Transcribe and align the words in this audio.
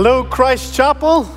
Hello, 0.00 0.22
Christ 0.22 0.76
Chapel. 0.76 1.28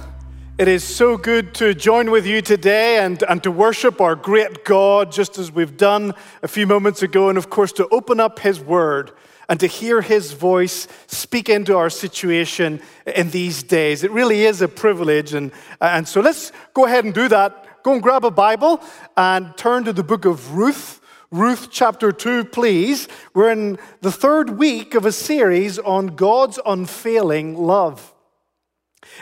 It 0.60 0.68
is 0.68 0.84
so 0.84 1.18
good 1.18 1.56
to 1.56 1.74
join 1.74 2.12
with 2.12 2.28
you 2.28 2.44
today 2.44 3.00
and, 3.00 3.24
and 3.24 3.42
to 3.42 3.50
worship 3.50 4.00
our 4.00 4.16
great 4.16 4.64
God, 4.64 5.12
just 5.12 5.40
as 5.40 5.52
we've 5.52 5.78
done 5.78 6.14
a 6.44 6.48
few 6.48 6.68
moments 6.68 7.02
ago, 7.02 7.30
and 7.30 7.40
of 7.40 7.50
course, 7.50 7.72
to 7.72 7.88
open 7.88 8.20
up 8.20 8.38
His 8.38 8.60
Word 8.60 9.14
and 9.50 9.60
to 9.60 9.66
hear 9.66 10.04
His 10.04 10.34
voice 10.34 10.88
speak 11.08 11.50
into 11.50 11.76
our 11.76 11.90
situation 11.90 12.80
in 13.08 13.32
these 13.32 13.64
days. 13.64 14.04
It 14.04 14.12
really 14.12 14.46
is 14.46 14.62
a 14.62 14.68
privilege. 14.68 15.34
And, 15.34 15.52
and 15.82 16.08
so 16.08 16.22
let's 16.22 16.52
go 16.76 16.86
ahead 16.86 17.04
and 17.04 17.16
do 17.16 17.28
that. 17.30 17.82
Go 17.82 17.94
and 17.94 18.04
grab 18.04 18.26
a 18.26 18.30
Bible 18.30 18.80
and 19.18 19.58
turn 19.58 19.86
to 19.86 19.92
the 19.92 20.04
book 20.04 20.26
of 20.26 20.54
Ruth. 20.54 21.02
Ruth 21.32 21.70
chapter 21.72 22.12
2, 22.12 22.46
please. 22.46 23.08
We're 23.34 23.54
in 23.54 23.80
the 24.02 24.12
third 24.12 24.60
week 24.60 24.94
of 24.94 25.04
a 25.04 25.12
series 25.12 25.80
on 25.80 26.16
God's 26.16 26.60
unfailing 26.64 27.58
love. 27.58 28.14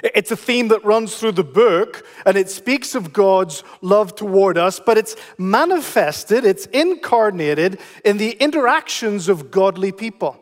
It's 0.03 0.31
a 0.31 0.37
theme 0.37 0.69
that 0.69 0.83
runs 0.83 1.17
through 1.17 1.33
the 1.33 1.43
book, 1.43 2.05
and 2.25 2.37
it 2.37 2.49
speaks 2.49 2.95
of 2.95 3.13
God's 3.13 3.63
love 3.81 4.15
toward 4.15 4.57
us, 4.57 4.79
but 4.79 4.97
it's 4.97 5.15
manifested, 5.37 6.45
it's 6.45 6.65
incarnated 6.67 7.79
in 8.05 8.17
the 8.17 8.31
interactions 8.31 9.29
of 9.29 9.51
godly 9.51 9.91
people. 9.91 10.37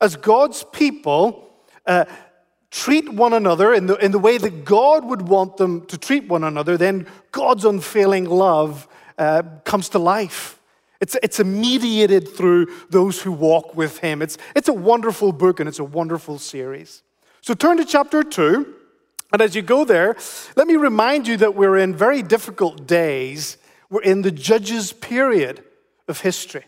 As 0.00 0.16
God's 0.16 0.64
people 0.72 1.50
uh, 1.86 2.04
treat 2.70 3.12
one 3.12 3.32
another 3.32 3.74
in 3.74 3.86
the, 3.86 3.96
in 3.96 4.12
the 4.12 4.18
way 4.18 4.38
that 4.38 4.64
God 4.64 5.04
would 5.04 5.22
want 5.22 5.56
them 5.56 5.86
to 5.86 5.98
treat 5.98 6.28
one 6.28 6.44
another, 6.44 6.76
then 6.76 7.06
God's 7.32 7.64
unfailing 7.64 8.24
love 8.24 8.86
uh, 9.16 9.42
comes 9.64 9.88
to 9.90 9.98
life. 9.98 10.58
It's, 11.00 11.16
it's 11.22 11.38
mediated 11.42 12.28
through 12.28 12.66
those 12.90 13.22
who 13.22 13.32
walk 13.32 13.76
with 13.76 13.98
him. 13.98 14.20
It's, 14.20 14.36
it's 14.54 14.68
a 14.68 14.72
wonderful 14.72 15.32
book 15.32 15.60
and 15.60 15.68
it's 15.68 15.78
a 15.78 15.84
wonderful 15.84 16.38
series. 16.38 17.02
So 17.40 17.54
turn 17.54 17.76
to 17.76 17.84
chapter 17.84 18.22
2. 18.22 18.74
And 19.32 19.42
as 19.42 19.54
you 19.54 19.62
go 19.62 19.84
there, 19.84 20.16
let 20.56 20.66
me 20.66 20.76
remind 20.76 21.28
you 21.28 21.36
that 21.38 21.54
we're 21.54 21.76
in 21.76 21.94
very 21.94 22.22
difficult 22.22 22.86
days. 22.86 23.58
We're 23.90 24.02
in 24.02 24.22
the 24.22 24.30
Judges 24.30 24.92
period 24.92 25.62
of 26.06 26.20
history. 26.20 26.64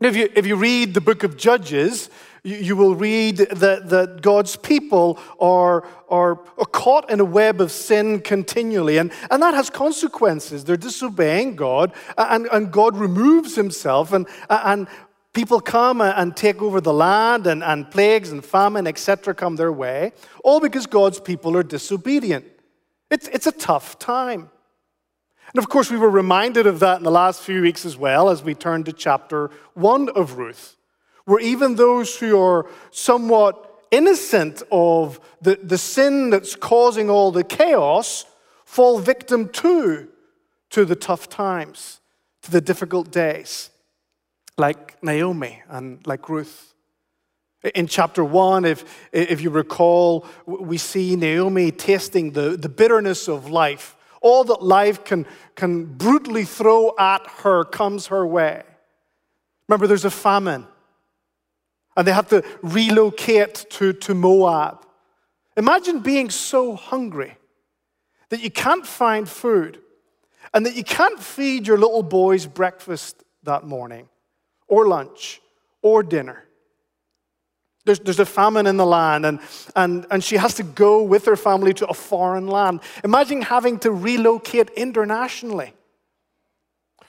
If 0.00 0.14
you, 0.14 0.30
if 0.34 0.46
you 0.46 0.56
read 0.56 0.94
the 0.94 1.00
book 1.00 1.24
of 1.24 1.38
Judges, 1.38 2.10
you, 2.42 2.56
you 2.56 2.76
will 2.76 2.94
read 2.94 3.38
that, 3.38 3.88
that 3.88 4.20
God's 4.20 4.56
people 4.56 5.18
are, 5.40 5.86
are, 6.08 6.40
are 6.58 6.66
caught 6.66 7.10
in 7.10 7.18
a 7.20 7.24
web 7.24 7.62
of 7.62 7.72
sin 7.72 8.20
continually, 8.20 8.98
and, 8.98 9.10
and 9.30 9.42
that 9.42 9.54
has 9.54 9.70
consequences. 9.70 10.64
They're 10.64 10.76
disobeying 10.76 11.56
God, 11.56 11.92
and, 12.18 12.46
and 12.52 12.70
God 12.70 12.96
removes 12.96 13.56
himself, 13.56 14.12
and, 14.12 14.26
and 14.50 14.86
people 15.36 15.60
come 15.60 16.00
and 16.00 16.34
take 16.34 16.60
over 16.62 16.80
the 16.80 16.92
land, 16.92 17.46
and, 17.46 17.62
and 17.62 17.88
plagues 17.90 18.32
and 18.32 18.44
famine, 18.44 18.86
etc., 18.86 19.34
come 19.34 19.54
their 19.54 19.70
way, 19.70 20.12
all 20.42 20.58
because 20.58 20.86
God's 20.86 21.20
people 21.20 21.56
are 21.56 21.62
disobedient. 21.62 22.44
It's, 23.10 23.28
it's 23.28 23.46
a 23.46 23.52
tough 23.52 23.98
time. 23.98 24.50
And 25.52 25.62
of 25.62 25.68
course, 25.68 25.90
we 25.90 25.98
were 25.98 26.10
reminded 26.10 26.66
of 26.66 26.80
that 26.80 26.96
in 26.98 27.04
the 27.04 27.10
last 27.10 27.42
few 27.42 27.62
weeks 27.62 27.84
as 27.84 27.96
well 27.96 28.30
as 28.30 28.42
we 28.42 28.54
turned 28.54 28.86
to 28.86 28.92
chapter 28.92 29.50
1 29.74 30.08
of 30.08 30.38
Ruth 30.38 30.76
where 31.26 31.40
even 31.40 31.74
those 31.74 32.16
who 32.16 32.40
are 32.40 32.66
somewhat 32.90 33.84
innocent 33.90 34.62
of 34.70 35.20
the, 35.42 35.58
the 35.62 35.76
sin 35.78 36.30
that's 36.30 36.54
causing 36.56 37.10
all 37.10 37.30
the 37.30 37.44
chaos 37.44 38.24
fall 38.64 38.98
victim 38.98 39.48
too 39.48 40.08
to 40.70 40.84
the 40.84 40.96
tough 40.96 41.28
times, 41.28 42.00
to 42.42 42.50
the 42.50 42.60
difficult 42.60 43.10
days, 43.10 43.70
like 44.58 45.02
Naomi 45.02 45.62
and 45.68 46.06
like 46.06 46.28
Ruth. 46.28 46.74
In 47.74 47.86
chapter 47.86 48.24
one, 48.24 48.64
if, 48.64 49.08
if 49.12 49.40
you 49.40 49.50
recall, 49.50 50.26
we 50.46 50.78
see 50.78 51.16
Naomi 51.16 51.70
tasting 51.70 52.32
the, 52.32 52.56
the 52.56 52.68
bitterness 52.68 53.28
of 53.28 53.50
life. 53.50 53.96
All 54.20 54.44
that 54.44 54.62
life 54.62 55.04
can, 55.04 55.26
can 55.54 55.84
brutally 55.84 56.44
throw 56.44 56.94
at 56.98 57.26
her 57.42 57.64
comes 57.64 58.06
her 58.08 58.26
way. 58.26 58.62
Remember, 59.68 59.86
there's 59.86 60.04
a 60.04 60.10
famine 60.10 60.66
and 61.96 62.06
they 62.06 62.12
have 62.12 62.28
to 62.28 62.44
relocate 62.62 63.66
to, 63.70 63.92
to 63.94 64.14
Moab. 64.14 64.86
Imagine 65.56 66.00
being 66.00 66.30
so 66.30 66.76
hungry 66.76 67.36
that 68.28 68.40
you 68.40 68.50
can't 68.50 68.86
find 68.86 69.28
food 69.28 69.80
and 70.52 70.66
that 70.66 70.74
you 70.74 70.84
can't 70.84 71.18
feed 71.18 71.66
your 71.66 71.78
little 71.78 72.02
boys 72.02 72.46
breakfast 72.46 73.24
that 73.42 73.64
morning, 73.64 74.08
or 74.68 74.86
lunch, 74.88 75.40
or 75.82 76.02
dinner. 76.02 76.44
There's, 77.84 78.00
there's 78.00 78.18
a 78.18 78.26
famine 78.26 78.66
in 78.66 78.76
the 78.76 78.86
land, 78.86 79.24
and, 79.24 79.38
and, 79.76 80.06
and 80.10 80.24
she 80.24 80.36
has 80.36 80.54
to 80.54 80.64
go 80.64 81.02
with 81.04 81.24
her 81.26 81.36
family 81.36 81.72
to 81.74 81.86
a 81.86 81.94
foreign 81.94 82.48
land. 82.48 82.80
Imagine 83.04 83.42
having 83.42 83.78
to 83.80 83.92
relocate 83.92 84.70
internationally 84.70 85.72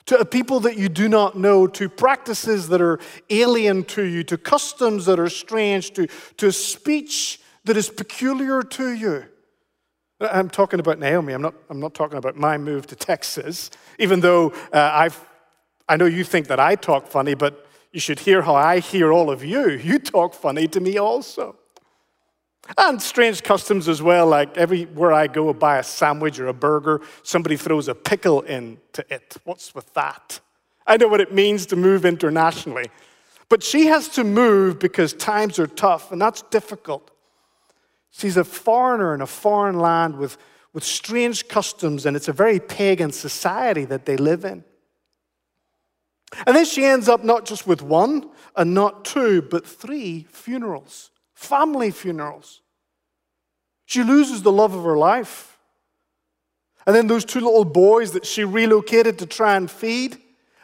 to 0.06 0.18
a 0.18 0.24
people 0.24 0.60
that 0.60 0.78
you 0.78 0.88
do 0.88 1.08
not 1.08 1.36
know, 1.36 1.66
to 1.66 1.88
practices 1.88 2.68
that 2.68 2.80
are 2.80 2.98
alien 3.28 3.84
to 3.84 4.04
you, 4.04 4.24
to 4.24 4.38
customs 4.38 5.04
that 5.04 5.18
are 5.18 5.28
strange, 5.28 5.90
to, 5.90 6.06
to 6.36 6.50
speech 6.50 7.40
that 7.64 7.76
is 7.76 7.90
peculiar 7.90 8.62
to 8.62 8.92
you. 8.92 9.24
I'm 10.20 10.48
talking 10.48 10.80
about 10.80 10.98
Naomi. 10.98 11.32
I'm 11.32 11.42
not, 11.42 11.54
I'm 11.68 11.78
not 11.78 11.92
talking 11.92 12.18
about 12.18 12.36
my 12.36 12.56
move 12.56 12.86
to 12.86 12.96
Texas, 12.96 13.70
even 13.98 14.20
though 14.20 14.50
uh, 14.72 14.90
I've, 14.94 15.20
I 15.88 15.96
know 15.96 16.06
you 16.06 16.24
think 16.24 16.48
that 16.48 16.60
I 16.60 16.74
talk 16.74 17.06
funny, 17.06 17.34
but 17.34 17.66
you 17.92 18.00
should 18.00 18.20
hear 18.20 18.42
how 18.42 18.54
I 18.54 18.80
hear 18.80 19.12
all 19.12 19.30
of 19.30 19.44
you. 19.44 19.70
You 19.70 19.98
talk 19.98 20.34
funny 20.34 20.68
to 20.68 20.80
me 20.80 20.98
also. 20.98 21.56
And 22.76 23.00
strange 23.00 23.42
customs 23.42 23.88
as 23.88 24.02
well, 24.02 24.26
like 24.26 24.58
everywhere 24.58 25.12
I 25.12 25.26
go, 25.26 25.52
buy 25.54 25.78
a 25.78 25.82
sandwich 25.82 26.38
or 26.38 26.48
a 26.48 26.52
burger, 26.52 27.00
somebody 27.22 27.56
throws 27.56 27.88
a 27.88 27.94
pickle 27.94 28.42
into 28.42 29.02
it. 29.08 29.36
What's 29.44 29.74
with 29.74 29.92
that? 29.94 30.40
I 30.86 30.98
know 30.98 31.08
what 31.08 31.22
it 31.22 31.32
means 31.32 31.64
to 31.66 31.76
move 31.76 32.04
internationally. 32.04 32.90
But 33.48 33.62
she 33.62 33.86
has 33.86 34.08
to 34.10 34.24
move 34.24 34.78
because 34.78 35.14
times 35.14 35.58
are 35.58 35.66
tough, 35.66 36.12
and 36.12 36.20
that's 36.20 36.42
difficult. 36.42 37.10
She's 38.10 38.36
a 38.36 38.44
foreigner 38.44 39.14
in 39.14 39.22
a 39.22 39.26
foreign 39.26 39.78
land 39.78 40.16
with, 40.16 40.36
with 40.74 40.84
strange 40.84 41.48
customs, 41.48 42.04
and 42.04 42.16
it's 42.16 42.28
a 42.28 42.32
very 42.34 42.60
pagan 42.60 43.12
society 43.12 43.86
that 43.86 44.04
they 44.04 44.18
live 44.18 44.44
in. 44.44 44.64
And 46.46 46.56
then 46.56 46.64
she 46.64 46.84
ends 46.84 47.08
up 47.08 47.24
not 47.24 47.46
just 47.46 47.66
with 47.66 47.82
one 47.82 48.30
and 48.56 48.74
not 48.74 49.04
two, 49.04 49.42
but 49.42 49.66
three 49.66 50.26
funerals 50.30 51.10
family 51.38 51.92
funerals. 51.92 52.62
She 53.86 54.02
loses 54.02 54.42
the 54.42 54.50
love 54.50 54.74
of 54.74 54.82
her 54.82 54.98
life. 54.98 55.56
And 56.84 56.96
then 56.96 57.06
those 57.06 57.24
two 57.24 57.40
little 57.40 57.64
boys 57.64 58.12
that 58.12 58.26
she 58.26 58.42
relocated 58.42 59.18
to 59.20 59.26
try 59.26 59.56
and 59.56 59.70
feed, 59.70 60.18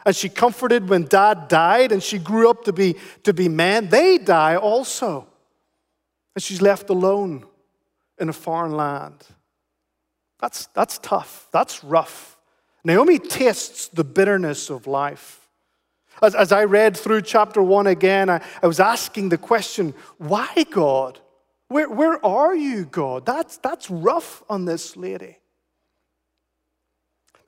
and 0.05 0.13
she 0.13 0.27
comforted 0.27 0.89
when 0.89 1.05
dad 1.05 1.47
died, 1.47 1.93
and 1.93 2.03
she 2.03 2.19
grew 2.19 2.49
up 2.49 2.65
to 2.65 2.73
be, 2.73 2.97
to 3.23 3.33
be 3.33 3.47
men, 3.47 3.87
they 3.87 4.17
die 4.17 4.57
also. 4.57 5.27
And 6.35 6.43
she's 6.43 6.61
left 6.61 6.89
alone 6.89 7.45
in 8.17 8.27
a 8.27 8.33
foreign 8.33 8.73
land. 8.73 9.23
That's, 10.39 10.67
that's 10.67 10.97
tough. 10.97 11.47
That's 11.51 11.83
rough. 11.83 12.37
Naomi 12.83 13.17
tastes 13.17 13.87
the 13.87 14.03
bitterness 14.03 14.69
of 14.69 14.87
life. 14.87 15.44
As, 16.21 16.35
as 16.35 16.51
I 16.51 16.63
read 16.63 16.95
through 16.95 17.21
chapter 17.21 17.61
one 17.61 17.87
again, 17.87 18.29
I, 18.29 18.41
I 18.61 18.67
was 18.67 18.79
asking 18.79 19.29
the 19.29 19.37
question 19.37 19.93
why, 20.17 20.65
God? 20.71 21.19
Where, 21.67 21.89
where 21.89 22.23
are 22.25 22.55
you, 22.55 22.85
God? 22.85 23.25
That's, 23.25 23.57
that's 23.57 23.89
rough 23.89 24.43
on 24.49 24.65
this 24.65 24.95
lady. 24.95 25.37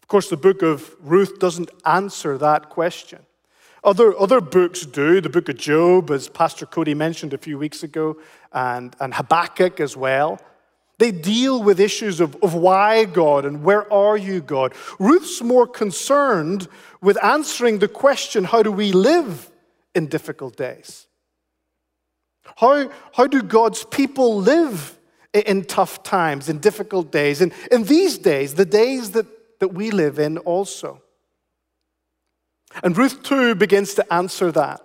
Of 0.02 0.08
course, 0.08 0.30
the 0.30 0.38
book 0.38 0.62
of 0.62 0.96
Ruth 1.02 1.38
doesn't 1.40 1.70
answer 1.86 2.38
that 2.38 2.70
question. 2.70 3.20
Other, 3.84 4.18
other 4.20 4.42
books 4.42 4.86
do. 4.86 5.22
The 5.22 5.30
book 5.30 5.50
of 5.50 5.58
Job, 5.58 6.12
as 6.12 6.28
Pastor 6.28 6.66
Cody 6.66 6.94
mentioned 6.94 7.34
a 7.34 7.38
few 7.38 7.58
weeks 7.58 7.84
ago, 7.84 8.18
and, 8.52 8.96
and 9.00 9.14
Habakkuk 9.14 9.80
as 9.80 9.96
well. 9.96 10.42
They 11.00 11.12
deal 11.12 11.62
with 11.62 11.80
issues 11.80 12.20
of, 12.20 12.36
of 12.38 12.56
why 12.56 13.06
God 13.06 13.46
and 13.46 13.64
where 13.64 13.92
are 13.94 14.18
you, 14.18 14.42
God. 14.42 14.74
Ruth's 14.98 15.42
more 15.42 15.68
concerned 15.68 16.68
with 17.02 17.24
answering 17.24 17.80
the 17.80 17.88
question 17.88 18.44
how 18.44 18.64
do 18.64 18.72
we 18.72 18.92
live 18.92 19.52
in 19.94 20.08
difficult 20.08 20.56
days? 20.56 21.06
How, 22.56 22.90
how 23.14 23.28
do 23.28 23.44
God's 23.44 23.84
people 23.84 24.38
live 24.38 24.98
in 25.34 25.66
tough 25.66 26.02
times, 26.02 26.50
in 26.50 26.58
difficult 26.60 27.12
days, 27.12 27.42
and 27.42 27.54
in 27.72 27.84
these 27.84 28.18
days, 28.18 28.56
the 28.56 28.66
days 28.66 29.12
that, 29.12 29.28
that 29.60 29.70
we 29.70 29.92
live 29.92 30.18
in 30.18 30.40
also? 30.40 31.04
And 32.84 32.98
Ruth 32.98 33.22
2 33.24 33.56
begins 33.56 33.94
to 33.96 34.14
answer 34.14 34.52
that. 34.52 34.82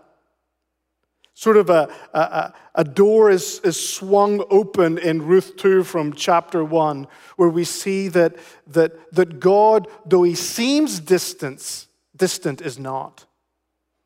Sort 1.35 1.57
of 1.57 1.71
a, 1.71 1.89
a, 2.13 2.53
a 2.75 2.85
door 2.85 3.31
is, 3.31 3.61
is 3.65 3.89
swung 3.89 4.45
open 4.51 4.99
in 4.99 5.27
Ruth 5.27 5.57
2 5.57 5.83
from 5.83 6.13
chapter 6.13 6.63
1, 6.63 7.07
where 7.37 7.49
we 7.49 7.65
see 7.65 8.09
that, 8.09 8.37
that, 8.67 9.13
that 9.13 9.41
God, 9.41 9.89
though 10.05 10.23
he 10.25 10.35
seems 10.35 11.01
distant, 11.01 11.87
distant, 12.15 12.61
is 12.61 12.79
not. 12.79 13.25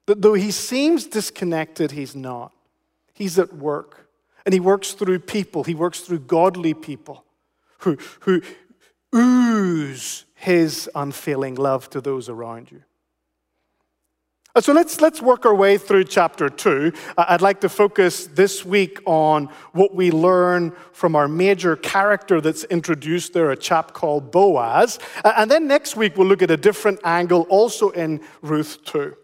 That 0.06 0.23
though 0.23 0.34
he 0.34 0.52
seems 0.52 1.06
disconnected, 1.06 1.90
he's 1.90 2.14
not. 2.14 2.52
He's 3.12 3.38
at 3.38 3.52
work. 3.52 4.08
And 4.44 4.52
he 4.52 4.61
works 4.61 4.93
through 4.93 5.19
people, 5.20 5.64
he 5.64 5.75
works 5.75 6.00
through 6.00 6.20
godly 6.20 6.75
people 6.75 7.25
who, 7.79 7.99
who 8.20 8.40
ooze 9.14 10.25
his 10.34 10.88
unfailing 10.94 11.56
love 11.56 11.90
to 11.90 12.00
those 12.00 12.29
around 12.29 12.70
you. 12.70 12.82
Uh, 14.56 14.61
so 14.62 14.73
let's, 14.73 15.03
let's 15.03 15.20
work 15.20 15.44
our 15.44 15.55
way 15.55 15.76
through 15.76 16.03
chapter 16.03 16.49
two. 16.49 16.91
Uh, 17.19 17.26
I'd 17.29 17.43
like 17.43 17.61
to 17.61 17.69
focus 17.69 18.26
this 18.26 18.64
week 18.64 19.03
on 19.05 19.50
what 19.73 19.94
we 19.94 20.11
learn 20.11 20.73
from 20.93 21.14
our 21.14 21.29
major 21.29 21.76
character 21.76 22.41
that's 22.41 22.64
introduced 22.64 23.35
there, 23.35 23.50
a 23.50 23.56
chap 23.56 23.93
called 23.93 24.32
Boaz. 24.32 24.99
Uh, 25.23 25.35
and 25.37 25.50
then 25.50 25.67
next 25.67 25.94
week 25.94 26.17
we'll 26.17 26.26
look 26.26 26.41
at 26.41 26.50
a 26.50 26.56
different 26.56 27.00
angle 27.05 27.43
also 27.50 27.91
in 27.91 28.23
Ruth 28.41 28.82
2. 28.87 29.14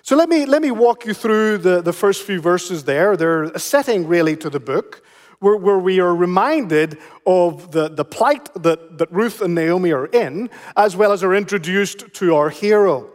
So 0.00 0.16
let 0.16 0.30
me, 0.30 0.46
let 0.46 0.62
me 0.62 0.70
walk 0.70 1.04
you 1.04 1.12
through 1.12 1.58
the, 1.58 1.82
the 1.82 1.92
first 1.92 2.22
few 2.22 2.40
verses 2.40 2.84
there. 2.84 3.18
They're 3.18 3.44
a 3.44 3.58
setting 3.58 4.08
really 4.08 4.34
to 4.36 4.48
the 4.48 4.60
book 4.60 5.04
where, 5.40 5.56
where 5.56 5.78
we 5.78 6.00
are 6.00 6.16
reminded 6.16 6.96
of 7.26 7.72
the, 7.72 7.90
the 7.90 8.06
plight 8.06 8.48
that, 8.54 8.96
that 8.96 9.12
Ruth 9.12 9.42
and 9.42 9.54
Naomi 9.54 9.92
are 9.92 10.06
in, 10.06 10.48
as 10.74 10.96
well 10.96 11.12
as 11.12 11.22
are 11.22 11.34
introduced 11.34 12.14
to 12.14 12.34
our 12.34 12.48
hero. 12.48 13.11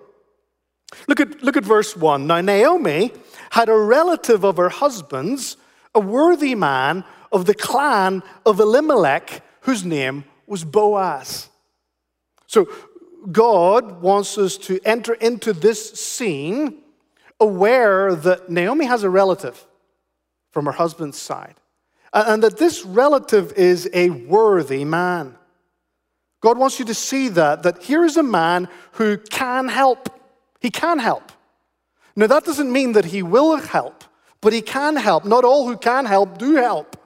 Look 1.08 1.20
at, 1.20 1.44
look 1.44 1.58
at 1.58 1.66
verse 1.66 1.96
1. 1.96 2.28
Now, 2.28 2.42
Naomi 2.42 3.12
had 3.52 3.70
a 3.70 3.78
relative 3.78 4.44
of 4.44 4.58
her 4.58 4.70
husband's, 4.70 5.58
a 5.94 6.00
worthy 6.00 6.56
man 6.56 7.04
of 7.32 7.46
the 7.46 7.54
clan 7.54 8.24
of 8.46 8.60
Elimelech, 8.60 9.44
whose 9.62 9.84
name 9.84 10.24
was 10.46 10.64
Boaz. 10.64 11.50
So, 12.48 12.70
God 13.32 14.02
wants 14.02 14.38
us 14.38 14.58
to 14.58 14.80
enter 14.86 15.14
into 15.14 15.52
this 15.52 15.92
scene 15.94 16.78
aware 17.40 18.16
that 18.16 18.50
Naomi 18.50 18.86
has 18.86 19.04
a 19.04 19.10
relative 19.10 19.66
from 20.52 20.66
her 20.66 20.72
husband's 20.72 21.18
side, 21.18 21.56
and 22.14 22.42
that 22.42 22.58
this 22.58 22.86
relative 22.86 23.54
is 23.54 23.90
a 23.94 24.10
worthy 24.10 24.86
man. 24.86 25.36
God 26.42 26.58
wants 26.58 26.80
you 26.80 26.86
to 26.86 26.94
see 26.94 27.28
that, 27.30 27.64
that 27.64 27.84
here 27.84 28.06
is 28.06 28.18
a 28.18 28.24
man 28.24 28.70
who 28.94 29.18
can 29.18 29.68
help. 29.68 30.10
He 30.60 30.70
can 30.70 31.00
help. 31.00 31.32
Now, 32.16 32.28
that 32.28 32.46
doesn't 32.46 32.72
mean 32.72 32.94
that 32.94 33.06
he 33.06 33.22
will 33.22 33.58
help, 33.58 34.04
but 34.42 34.54
he 34.54 34.62
can 34.62 34.96
help. 34.96 35.24
Not 35.24 35.44
all 35.44 35.68
who 35.68 35.78
can 35.78 36.06
help 36.06 36.38
do 36.38 36.56
help. 36.56 36.98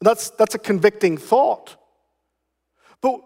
That's, 0.00 0.30
that's 0.30 0.54
a 0.54 0.58
convicting 0.58 1.18
thought. 1.18 1.76
But 3.00 3.20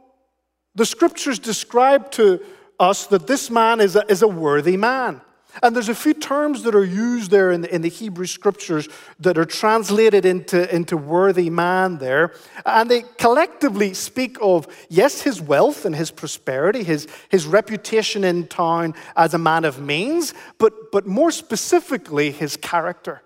the 0.74 0.84
scriptures 0.84 1.38
describe 1.38 2.10
to 2.12 2.40
us 2.78 3.06
that 3.06 3.26
this 3.26 3.50
man 3.50 3.80
is 3.80 3.96
a, 3.96 4.04
is 4.10 4.22
a 4.22 4.28
worthy 4.28 4.76
man. 4.76 5.20
And 5.62 5.74
there's 5.74 5.88
a 5.88 5.94
few 5.94 6.14
terms 6.14 6.62
that 6.64 6.74
are 6.74 6.84
used 6.84 7.30
there 7.30 7.50
in 7.50 7.62
the, 7.62 7.74
in 7.74 7.82
the 7.82 7.88
Hebrew 7.88 8.26
scriptures 8.26 8.88
that 9.20 9.38
are 9.38 9.44
translated 9.44 10.24
into, 10.24 10.72
into 10.74 10.96
worthy 10.96 11.50
man 11.50 11.98
there. 11.98 12.34
And 12.64 12.90
they 12.90 13.02
collectively 13.18 13.94
speak 13.94 14.36
of, 14.42 14.66
yes, 14.88 15.22
his 15.22 15.40
wealth 15.40 15.84
and 15.84 15.96
his 15.96 16.10
prosperity, 16.10 16.82
his, 16.82 17.08
his 17.30 17.46
reputation 17.46 18.24
in 18.24 18.46
town 18.48 18.94
as 19.16 19.32
a 19.34 19.38
man 19.38 19.64
of 19.64 19.80
means, 19.80 20.34
but, 20.58 20.92
but 20.92 21.06
more 21.06 21.30
specifically, 21.30 22.30
his 22.30 22.56
character, 22.56 23.22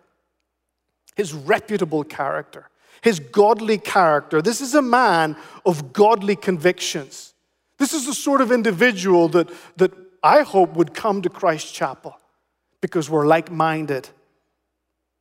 his 1.17 1.33
reputable 1.33 2.05
character, 2.05 2.69
his 3.03 3.19
godly 3.19 3.79
character. 3.79 4.41
This 4.41 4.61
is 4.61 4.75
a 4.75 4.83
man 4.83 5.37
of 5.67 5.93
godly 5.93 6.37
convictions. 6.37 7.35
This 7.79 7.93
is 7.93 8.07
the 8.07 8.15
sort 8.15 8.41
of 8.41 8.53
individual 8.53 9.29
that, 9.31 9.51
that 9.79 9.93
I 10.23 10.43
hope 10.43 10.75
would 10.75 10.95
come 10.95 11.23
to 11.23 11.31
Christ 11.31 11.75
Chapel 11.75 12.20
because 12.81 13.09
we're 13.11 13.27
like 13.27 13.51
minded. 13.51 14.09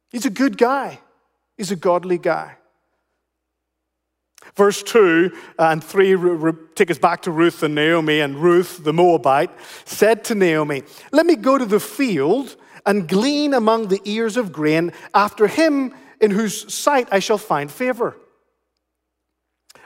He's 0.10 0.26
a 0.26 0.30
good 0.30 0.58
guy, 0.58 1.00
he's 1.58 1.72
a 1.72 1.76
godly 1.76 2.18
guy. 2.18 2.56
Verse 4.56 4.82
2 4.84 5.32
uh, 5.60 5.64
and 5.64 5.84
3 5.84 6.16
take 6.76 6.90
us 6.90 6.98
back 6.98 7.24
to 7.24 7.32
Ruth 7.32 7.62
and 7.62 7.76
Naomi. 7.76 8.20
And 8.22 8.38
Ruth, 8.38 8.84
the 8.84 8.94
Moabite, 8.94 9.52
said 9.86 10.24
to 10.26 10.36
Naomi, 10.36 10.84
Let 11.12 11.26
me 11.26 11.36
go 11.36 11.58
to 11.58 11.66
the 11.66 11.80
field 11.80 12.56
and 12.86 13.08
glean 13.08 13.54
among 13.54 13.88
the 13.88 14.02
ears 14.06 14.38
of 14.38 14.52
grain 14.52 14.92
after 15.14 15.48
him 15.48 15.94
in 16.20 16.32
whose 16.32 16.74
sight 16.74 17.08
I 17.12 17.20
shall 17.20 17.38
find 17.38 17.72
favor. 17.72 18.16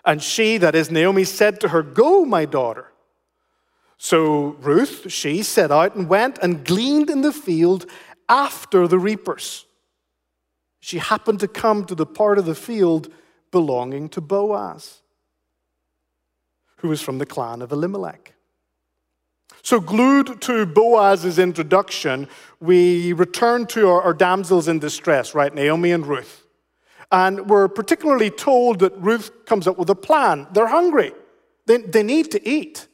And 0.05 0.21
she, 0.21 0.57
that 0.57 0.75
is 0.75 0.91
Naomi, 0.91 1.23
said 1.23 1.59
to 1.61 1.69
her, 1.69 1.81
Go, 1.81 2.25
my 2.25 2.45
daughter. 2.45 2.92
So 4.03 4.57
Ruth, 4.59 5.09
she 5.09 5.43
set 5.43 5.71
out 5.71 5.95
and 5.95 6.09
went 6.09 6.37
and 6.39 6.65
gleaned 6.65 7.09
in 7.09 7.21
the 7.21 7.31
field 7.31 7.85
after 8.27 8.85
the 8.85 8.99
reapers. 8.99 9.65
She 10.81 10.97
happened 10.97 11.39
to 11.39 11.47
come 11.47 11.85
to 11.85 11.95
the 11.95 12.05
part 12.05 12.37
of 12.37 12.43
the 12.43 12.53
field 12.53 13.09
belonging 13.49 14.09
to 14.09 14.19
Boaz, 14.19 14.99
who 16.79 16.89
was 16.89 17.01
from 17.01 17.17
the 17.17 17.25
clan 17.25 17.61
of 17.61 17.71
Elimelech. 17.71 18.33
So, 19.61 19.79
glued 19.79 20.41
to 20.41 20.65
Boaz's 20.65 21.39
introduction, 21.39 22.27
we 22.59 23.13
return 23.13 23.67
to 23.67 23.87
our, 23.87 24.01
our 24.01 24.13
damsels 24.13 24.67
in 24.67 24.79
distress, 24.79 25.33
right? 25.33 25.55
Naomi 25.55 25.93
and 25.93 26.05
Ruth. 26.05 26.45
And 27.09 27.49
we're 27.49 27.69
particularly 27.69 28.31
told 28.31 28.79
that 28.79 28.97
Ruth 28.97 29.45
comes 29.45 29.65
up 29.65 29.77
with 29.77 29.89
a 29.89 29.95
plan. 29.95 30.47
They're 30.51 30.67
hungry, 30.67 31.13
they, 31.67 31.77
they 31.77 32.03
need 32.03 32.31
to 32.31 32.45
eat. 32.45 32.89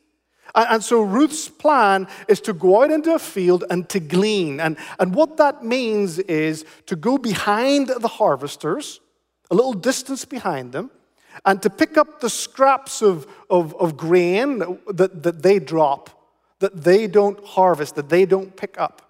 And 0.56 0.84
so 0.84 1.02
Ruth's 1.02 1.48
plan 1.48 2.08
is 2.28 2.42
to 2.42 2.54
go 2.54 2.84
out 2.84 2.92
into 2.92 3.14
a 3.14 3.20
field 3.20 3.64
and 3.70 3.88
to 3.90 4.00
glean. 4.00 4.60
And, 4.60 4.78
and 5.00 5.14
what 5.14 5.38
that 5.38 5.64
means 5.64 6.20
is 6.20 6.66
to 6.88 6.96
go 6.96 7.18
behind 7.18 7.88
the 7.88 8.08
harvesters, 8.08 9.00
a 9.52 9.56
little 9.56 9.74
distance 9.74 10.26
behind 10.26 10.72
them, 10.72 10.92
and 11.46 11.62
to 11.62 11.70
pick 11.70 11.98
up 11.98 12.20
the 12.20 12.30
scraps 12.30 13.02
of, 13.02 13.28
of, 13.50 13.76
of 13.76 13.96
grain 13.96 14.60
that, 14.88 15.24
that 15.24 15.44
they 15.44 15.60
drop, 15.60 16.10
that 16.60 16.84
they 16.84 17.08
don't 17.08 17.44
harvest, 17.46 17.96
that 17.96 18.10
they 18.10 18.26
don't 18.26 18.56
pick 18.56 18.80
up. 18.80 19.04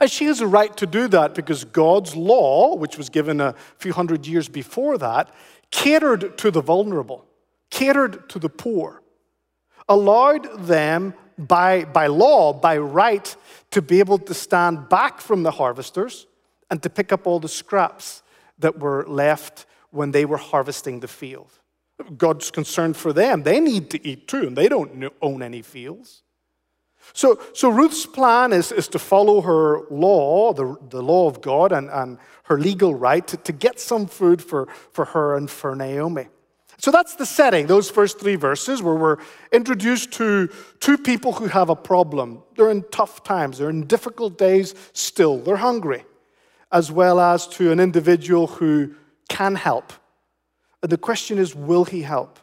And 0.00 0.10
she 0.10 0.24
has 0.26 0.40
a 0.40 0.46
right 0.46 0.74
to 0.78 0.86
do 0.86 1.08
that 1.08 1.34
because 1.34 1.64
God's 1.64 2.16
law, 2.16 2.74
which 2.76 2.96
was 2.96 3.08
given 3.08 3.40
a 3.40 3.54
few 3.78 3.92
hundred 3.92 4.26
years 4.26 4.48
before 4.48 4.96
that, 4.98 5.30
catered 5.70 6.38
to 6.38 6.50
the 6.50 6.62
vulnerable, 6.62 7.26
catered 7.70 8.28
to 8.30 8.38
the 8.38 8.48
poor 8.48 9.01
allowed 9.88 10.66
them 10.66 11.14
by, 11.38 11.84
by 11.84 12.06
law, 12.06 12.52
by 12.52 12.78
right, 12.78 13.34
to 13.70 13.82
be 13.82 14.00
able 14.00 14.18
to 14.18 14.34
stand 14.34 14.88
back 14.88 15.20
from 15.20 15.42
the 15.42 15.50
harvesters 15.50 16.26
and 16.70 16.82
to 16.82 16.90
pick 16.90 17.12
up 17.12 17.26
all 17.26 17.40
the 17.40 17.48
scraps 17.48 18.22
that 18.58 18.78
were 18.78 19.04
left 19.06 19.66
when 19.90 20.10
they 20.12 20.24
were 20.24 20.36
harvesting 20.36 21.00
the 21.00 21.08
field. 21.08 21.50
God's 22.16 22.50
concerned 22.50 22.96
for 22.96 23.12
them. 23.12 23.42
They 23.42 23.60
need 23.60 23.90
to 23.90 24.06
eat 24.06 24.26
too, 24.26 24.46
and 24.46 24.56
they 24.56 24.68
don't 24.68 25.12
own 25.20 25.42
any 25.42 25.62
fields. 25.62 26.22
So, 27.12 27.40
so 27.52 27.68
Ruth's 27.68 28.06
plan 28.06 28.52
is, 28.52 28.72
is 28.72 28.88
to 28.88 28.98
follow 28.98 29.40
her 29.40 29.80
law, 29.90 30.52
the, 30.52 30.76
the 30.88 31.02
law 31.02 31.28
of 31.28 31.40
God, 31.40 31.72
and, 31.72 31.90
and 31.90 32.18
her 32.44 32.58
legal 32.58 32.94
right 32.94 33.26
to, 33.26 33.36
to 33.38 33.52
get 33.52 33.80
some 33.80 34.06
food 34.06 34.40
for, 34.42 34.68
for 34.92 35.06
her 35.06 35.36
and 35.36 35.50
for 35.50 35.74
Naomi. 35.74 36.28
So 36.82 36.90
that's 36.90 37.14
the 37.14 37.26
setting, 37.26 37.68
those 37.68 37.88
first 37.88 38.18
three 38.18 38.34
verses, 38.34 38.82
where 38.82 38.96
we're 38.96 39.18
introduced 39.52 40.10
to 40.14 40.48
two 40.80 40.98
people 40.98 41.32
who 41.32 41.46
have 41.46 41.70
a 41.70 41.76
problem. 41.76 42.42
They're 42.56 42.72
in 42.72 42.84
tough 42.90 43.22
times, 43.22 43.58
they're 43.58 43.70
in 43.70 43.86
difficult 43.86 44.36
days 44.36 44.74
still, 44.92 45.38
they're 45.38 45.54
hungry, 45.54 46.04
as 46.72 46.90
well 46.90 47.20
as 47.20 47.46
to 47.48 47.70
an 47.70 47.78
individual 47.78 48.48
who 48.48 48.96
can 49.28 49.54
help. 49.54 49.92
And 50.82 50.90
the 50.90 50.98
question 50.98 51.38
is, 51.38 51.54
will 51.54 51.84
he 51.84 52.02
help? 52.02 52.40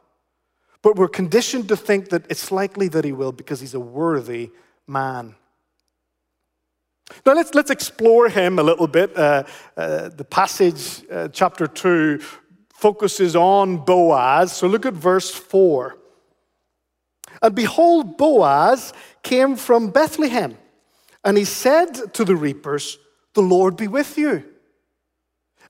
But 0.81 0.95
we're 0.95 1.09
conditioned 1.09 1.67
to 1.67 1.75
think 1.75 2.07
that 2.11 2.25
it's 2.29 2.49
likely 2.49 2.87
that 2.87 3.03
he 3.03 3.11
will 3.11 3.33
because 3.33 3.59
he's 3.59 3.73
a 3.73 3.79
worthy 3.81 4.51
man. 4.87 5.35
Now, 7.25 7.33
let's, 7.33 7.53
let's 7.53 7.71
explore 7.71 8.29
him 8.29 8.57
a 8.57 8.63
little 8.63 8.87
bit. 8.87 9.17
Uh, 9.17 9.43
uh, 9.75 10.07
the 10.07 10.23
passage, 10.23 11.03
uh, 11.11 11.27
chapter 11.27 11.67
2, 11.67 12.21
focuses 12.79 13.35
on 13.35 13.77
Boaz. 13.77 14.53
So 14.53 14.65
look 14.67 14.85
at 14.85 14.93
verse 14.93 15.29
4. 15.29 15.97
And 17.41 17.53
behold, 17.53 18.17
Boaz 18.17 18.93
came 19.21 19.57
from 19.57 19.89
Bethlehem, 19.89 20.57
and 21.23 21.37
he 21.37 21.43
said 21.43 22.13
to 22.13 22.23
the 22.23 22.37
reapers, 22.37 22.97
The 23.33 23.41
Lord 23.41 23.75
be 23.75 23.87
with 23.87 24.17
you. 24.17 24.45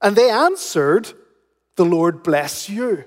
And 0.01 0.15
they 0.15 0.29
answered, 0.29 1.11
The 1.77 1.85
Lord 1.85 2.21
bless 2.21 2.69
you. 2.69 3.05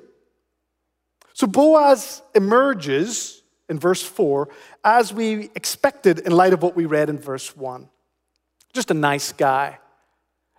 So 1.33 1.47
Boaz 1.47 2.23
emerges 2.35 3.43
in 3.69 3.79
verse 3.79 4.03
4 4.03 4.49
as 4.85 5.15
we 5.15 5.51
expected 5.55 6.19
in 6.19 6.33
light 6.33 6.53
of 6.53 6.63
what 6.63 6.75
we 6.75 6.87
read 6.87 7.09
in 7.09 7.19
verse 7.19 7.57
1. 7.57 7.89
Just 8.73 8.91
a 8.91 8.95
nice 8.95 9.33
guy, 9.33 9.79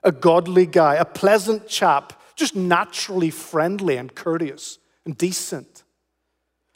a 0.02 0.14
godly 0.14 0.66
guy, 0.66 0.96
a 0.96 1.06
pleasant 1.06 1.68
chap 1.68 2.22
just 2.36 2.56
naturally 2.56 3.30
friendly 3.30 3.98
and 3.98 4.14
courteous 4.14 4.80
and 5.06 5.18
decent. 5.18 5.84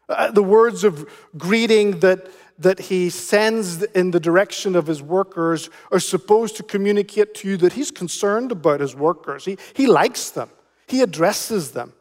Uh, 0.10 0.32
the 0.32 0.44
words 0.44 0.84
of 0.84 1.10
greeting 1.38 2.00
that 2.00 2.30
that 2.60 2.80
he 2.80 3.10
sends 3.10 3.84
in 3.84 4.12
the 4.12 4.20
direction 4.20 4.76
of 4.76 4.88
his 4.88 5.02
workers 5.02 5.70
are 5.92 6.00
supposed 6.00 6.56
to 6.58 6.64
communicate 6.64 7.34
to 7.36 7.48
you 7.48 7.58
that 7.58 7.74
he's 7.74 7.92
concerned 7.92 8.52
about 8.52 8.80
his 8.80 8.96
workers. 8.96 9.46
He, 9.46 9.58
he 9.74 9.88
likes 9.88 10.32
them, 10.32 10.50
he 10.88 11.02
addresses 11.02 11.72
them. 11.72 11.94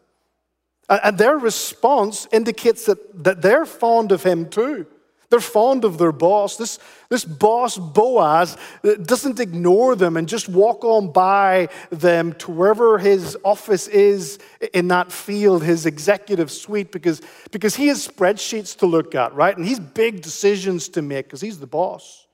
And 0.88 1.18
their 1.18 1.36
response 1.36 2.28
indicates 2.30 2.86
that, 2.86 3.25
that 3.25 3.42
they're 3.42 3.66
fond 3.66 4.12
of 4.12 4.22
him 4.22 4.48
too. 4.48 4.86
They're 5.28 5.40
fond 5.40 5.85
of 5.85 5.99
their 5.99 6.12
boss. 6.12 6.56
This, 6.56 6.78
this 7.09 7.25
boss, 7.25 7.76
Boaz, 7.76 8.56
uh, 8.85 8.95
doesn't 8.95 9.40
ignore 9.40 9.97
them 9.97 10.16
and 10.16 10.28
just 10.28 10.49
walk 10.49 10.85
on 10.85 11.11
by 11.12 11.68
them 11.90 12.33
to 12.35 12.50
wherever 12.50 12.99
his 12.99 13.37
office 13.45 13.88
is 13.88 14.38
in 14.73 14.88
that 14.88 15.11
field, 15.11 15.64
his 15.64 15.87
executive 15.87 16.50
suite, 16.50 16.92
because, 16.92 17.21
because 17.50 17.75
he 17.75 17.88
has 17.88 18.06
spreadsheets 18.06 18.76
to 18.78 18.87
look 18.87 19.14
at, 19.14 19.35
right? 19.35 19.56
And 19.56 19.66
he's 19.66 19.80
big 19.80 20.23
decisions 20.23 20.88
to 20.90 21.02
make 21.02 21.26
because 21.26 21.40
he's 21.40 21.59
the 21.59 21.66
boss. 21.66 22.26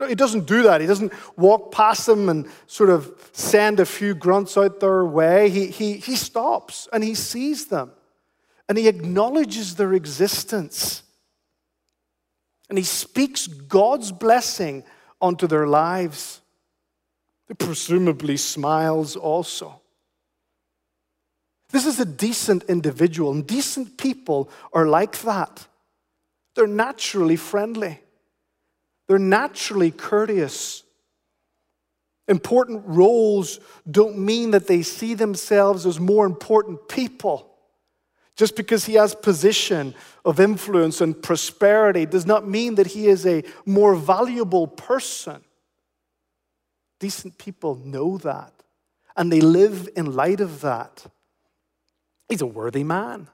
No, 0.00 0.06
he 0.06 0.14
doesn't 0.14 0.46
do 0.46 0.62
that. 0.62 0.80
He 0.80 0.86
doesn't 0.86 1.12
walk 1.36 1.72
past 1.72 2.06
them 2.06 2.28
and 2.30 2.48
sort 2.66 2.88
of 2.88 3.12
send 3.32 3.80
a 3.80 3.86
few 3.86 4.14
grunts 4.14 4.56
out 4.56 4.80
their 4.80 5.04
way. 5.04 5.50
He, 5.50 5.66
he, 5.66 5.98
he 5.98 6.16
stops 6.16 6.88
and 6.92 7.04
he 7.04 7.14
sees 7.14 7.66
them 7.66 7.92
and 8.68 8.78
he 8.78 8.88
acknowledges 8.88 9.76
their 9.76 9.92
existence 9.92 11.02
and 12.70 12.78
he 12.78 12.84
speaks 12.84 13.48
God's 13.48 14.12
blessing 14.12 14.84
onto 15.20 15.46
their 15.46 15.66
lives. 15.66 16.40
He 17.48 17.54
presumably 17.54 18.36
smiles 18.36 19.16
also. 19.16 19.82
This 21.70 21.84
is 21.84 22.00
a 22.00 22.04
decent 22.04 22.64
individual, 22.64 23.32
and 23.32 23.46
decent 23.46 23.98
people 23.98 24.50
are 24.72 24.86
like 24.86 25.20
that. 25.22 25.66
They're 26.54 26.66
naturally 26.66 27.36
friendly, 27.36 28.00
they're 29.08 29.18
naturally 29.18 29.90
courteous. 29.90 30.84
Important 32.28 32.84
roles 32.86 33.58
don't 33.90 34.16
mean 34.16 34.52
that 34.52 34.68
they 34.68 34.82
see 34.82 35.14
themselves 35.14 35.84
as 35.84 35.98
more 35.98 36.24
important 36.24 36.88
people. 36.88 37.49
Just 38.40 38.56
because 38.56 38.86
he 38.86 38.94
has 38.94 39.14
position 39.14 39.94
of 40.24 40.40
influence 40.40 41.02
and 41.02 41.22
prosperity 41.22 42.06
does 42.06 42.24
not 42.24 42.48
mean 42.48 42.76
that 42.76 42.86
he 42.86 43.06
is 43.06 43.26
a 43.26 43.44
more 43.66 43.94
valuable 43.94 44.66
person. 44.66 45.44
Decent 47.00 47.36
people 47.36 47.74
know 47.74 48.16
that, 48.16 48.54
and 49.14 49.30
they 49.30 49.42
live 49.42 49.90
in 49.94 50.16
light 50.16 50.40
of 50.40 50.62
that. 50.62 51.04
He's 52.30 52.40
a 52.40 52.46
worthy 52.46 52.82
man. 52.82 53.28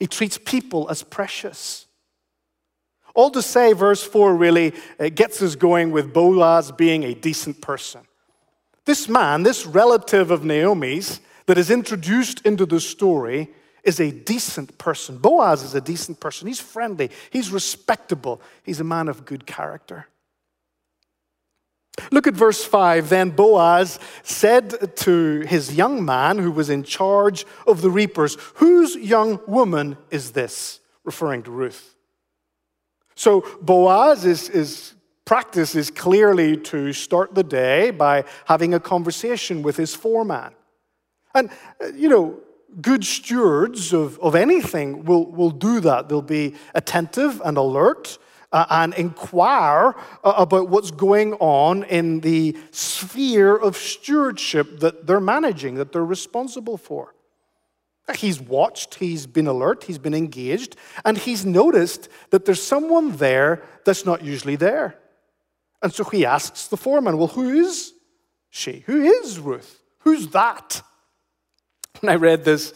He 0.00 0.08
treats 0.08 0.36
people 0.36 0.90
as 0.90 1.04
precious. 1.04 1.86
All 3.14 3.30
to 3.30 3.40
say, 3.40 3.72
verse 3.72 4.02
4 4.02 4.34
really 4.34 4.74
uh, 4.98 5.10
gets 5.10 5.40
us 5.42 5.54
going 5.54 5.92
with 5.92 6.12
Boaz 6.12 6.72
being 6.72 7.04
a 7.04 7.14
decent 7.14 7.60
person. 7.60 8.00
This 8.84 9.08
man, 9.08 9.44
this 9.44 9.64
relative 9.64 10.32
of 10.32 10.44
Naomi's, 10.44 11.20
that 11.48 11.56
is 11.56 11.70
introduced 11.70 12.44
into 12.44 12.66
the 12.66 12.78
story 12.78 13.48
is 13.82 13.98
a 14.00 14.10
decent 14.10 14.76
person. 14.76 15.16
Boaz 15.16 15.62
is 15.62 15.74
a 15.74 15.80
decent 15.80 16.20
person. 16.20 16.46
He's 16.46 16.60
friendly, 16.60 17.10
he's 17.30 17.50
respectable, 17.50 18.42
he's 18.62 18.80
a 18.80 18.84
man 18.84 19.08
of 19.08 19.24
good 19.24 19.46
character. 19.46 20.06
Look 22.12 22.26
at 22.26 22.34
verse 22.34 22.62
5. 22.62 23.08
Then 23.08 23.30
Boaz 23.30 23.98
said 24.22 24.94
to 24.98 25.40
his 25.48 25.74
young 25.74 26.04
man 26.04 26.36
who 26.36 26.52
was 26.52 26.68
in 26.68 26.84
charge 26.84 27.46
of 27.66 27.80
the 27.80 27.90
reapers, 27.90 28.36
Whose 28.56 28.94
young 28.94 29.40
woman 29.48 29.96
is 30.10 30.32
this? 30.32 30.80
Referring 31.02 31.42
to 31.44 31.50
Ruth. 31.50 31.96
So 33.14 33.40
Boaz 33.62 34.26
is, 34.26 34.50
is 34.50 34.94
practice 35.24 35.74
is 35.74 35.90
clearly 35.90 36.58
to 36.58 36.92
start 36.92 37.34
the 37.34 37.42
day 37.42 37.90
by 37.90 38.24
having 38.44 38.74
a 38.74 38.80
conversation 38.80 39.62
with 39.62 39.78
his 39.78 39.94
foreman. 39.94 40.52
And, 41.34 41.50
uh, 41.80 41.88
you 41.94 42.08
know, 42.08 42.40
good 42.80 43.04
stewards 43.04 43.92
of, 43.92 44.18
of 44.20 44.34
anything 44.34 45.04
will, 45.04 45.26
will 45.26 45.50
do 45.50 45.80
that. 45.80 46.08
They'll 46.08 46.22
be 46.22 46.54
attentive 46.74 47.40
and 47.44 47.56
alert 47.56 48.18
uh, 48.52 48.66
and 48.70 48.94
inquire 48.94 49.94
uh, 50.24 50.34
about 50.36 50.68
what's 50.68 50.90
going 50.90 51.34
on 51.34 51.84
in 51.84 52.20
the 52.20 52.56
sphere 52.70 53.56
of 53.56 53.76
stewardship 53.76 54.80
that 54.80 55.06
they're 55.06 55.20
managing, 55.20 55.76
that 55.76 55.92
they're 55.92 56.04
responsible 56.04 56.76
for. 56.76 57.14
He's 58.16 58.40
watched, 58.40 58.94
he's 58.94 59.26
been 59.26 59.46
alert, 59.46 59.84
he's 59.84 59.98
been 59.98 60.14
engaged, 60.14 60.76
and 61.04 61.18
he's 61.18 61.44
noticed 61.44 62.08
that 62.30 62.46
there's 62.46 62.62
someone 62.62 63.16
there 63.16 63.62
that's 63.84 64.06
not 64.06 64.24
usually 64.24 64.56
there. 64.56 64.96
And 65.82 65.92
so 65.92 66.04
he 66.04 66.24
asks 66.24 66.68
the 66.68 66.78
foreman, 66.78 67.18
Well, 67.18 67.26
who 67.28 67.50
is 67.50 67.92
she? 68.48 68.82
Who 68.86 69.02
is 69.02 69.38
Ruth? 69.38 69.82
Who's 70.00 70.28
that? 70.28 70.82
When 72.00 72.12
I 72.12 72.14
read 72.14 72.44
this 72.44 72.74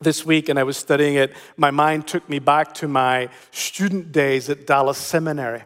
this 0.00 0.26
week 0.26 0.48
and 0.48 0.58
I 0.58 0.64
was 0.64 0.76
studying 0.76 1.14
it, 1.14 1.32
my 1.56 1.70
mind 1.70 2.08
took 2.08 2.28
me 2.28 2.40
back 2.40 2.74
to 2.74 2.88
my 2.88 3.28
student 3.52 4.10
days 4.10 4.50
at 4.50 4.66
Dallas 4.66 4.98
Seminary. 4.98 5.62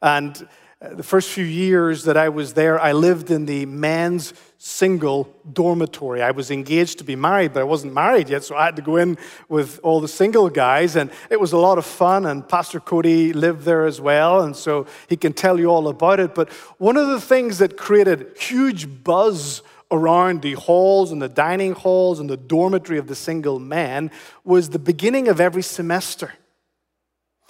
And 0.00 0.48
uh, 0.80 0.94
the 0.94 1.04
first 1.04 1.30
few 1.30 1.44
years 1.44 2.02
that 2.04 2.16
I 2.16 2.28
was 2.28 2.54
there, 2.54 2.80
I 2.80 2.90
lived 2.90 3.30
in 3.30 3.46
the 3.46 3.66
men's 3.66 4.34
single 4.58 5.32
dormitory. 5.52 6.22
I 6.22 6.32
was 6.32 6.50
engaged 6.50 6.98
to 6.98 7.04
be 7.04 7.14
married, 7.14 7.52
but 7.52 7.60
I 7.60 7.64
wasn't 7.64 7.94
married 7.94 8.28
yet, 8.28 8.42
so 8.42 8.56
I 8.56 8.64
had 8.64 8.76
to 8.76 8.82
go 8.82 8.96
in 8.96 9.16
with 9.48 9.78
all 9.84 10.00
the 10.00 10.08
single 10.08 10.48
guys, 10.48 10.96
and 10.96 11.08
it 11.30 11.38
was 11.38 11.52
a 11.52 11.58
lot 11.58 11.78
of 11.78 11.86
fun. 11.86 12.26
And 12.26 12.48
Pastor 12.48 12.80
Cody 12.80 13.32
lived 13.32 13.62
there 13.62 13.86
as 13.86 14.00
well, 14.00 14.40
and 14.40 14.56
so 14.56 14.86
he 15.08 15.16
can 15.16 15.32
tell 15.32 15.60
you 15.60 15.66
all 15.66 15.86
about 15.86 16.18
it. 16.18 16.34
But 16.34 16.50
one 16.78 16.96
of 16.96 17.06
the 17.06 17.20
things 17.20 17.58
that 17.58 17.76
created 17.76 18.36
huge 18.38 19.04
buzz 19.04 19.62
around 19.92 20.42
the 20.42 20.54
halls 20.54 21.12
and 21.12 21.22
the 21.22 21.28
dining 21.28 21.72
halls 21.72 22.18
and 22.18 22.28
the 22.28 22.36
dormitory 22.36 22.98
of 22.98 23.06
the 23.06 23.14
single 23.14 23.60
man 23.60 24.10
was 24.42 24.70
the 24.70 24.78
beginning 24.78 25.28
of 25.28 25.40
every 25.40 25.62
semester. 25.62 26.32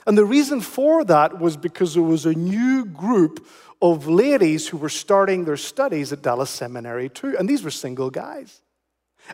And 0.06 0.18
the 0.18 0.25
reason 0.25 0.61
for 0.61 1.04
that 1.04 1.38
was 1.38 1.56
because 1.56 1.94
there 1.94 2.02
was 2.02 2.26
a 2.26 2.34
new 2.34 2.84
group 2.84 3.46
of 3.80 4.08
ladies 4.08 4.68
who 4.68 4.76
were 4.76 4.88
starting 4.88 5.44
their 5.44 5.56
studies 5.56 6.12
at 6.12 6.22
Dallas 6.22 6.50
Seminary 6.50 7.08
too. 7.08 7.37
And 7.38 7.49
these 7.49 7.62
were 7.62 7.70
single 7.70 8.11
guys. 8.11 8.61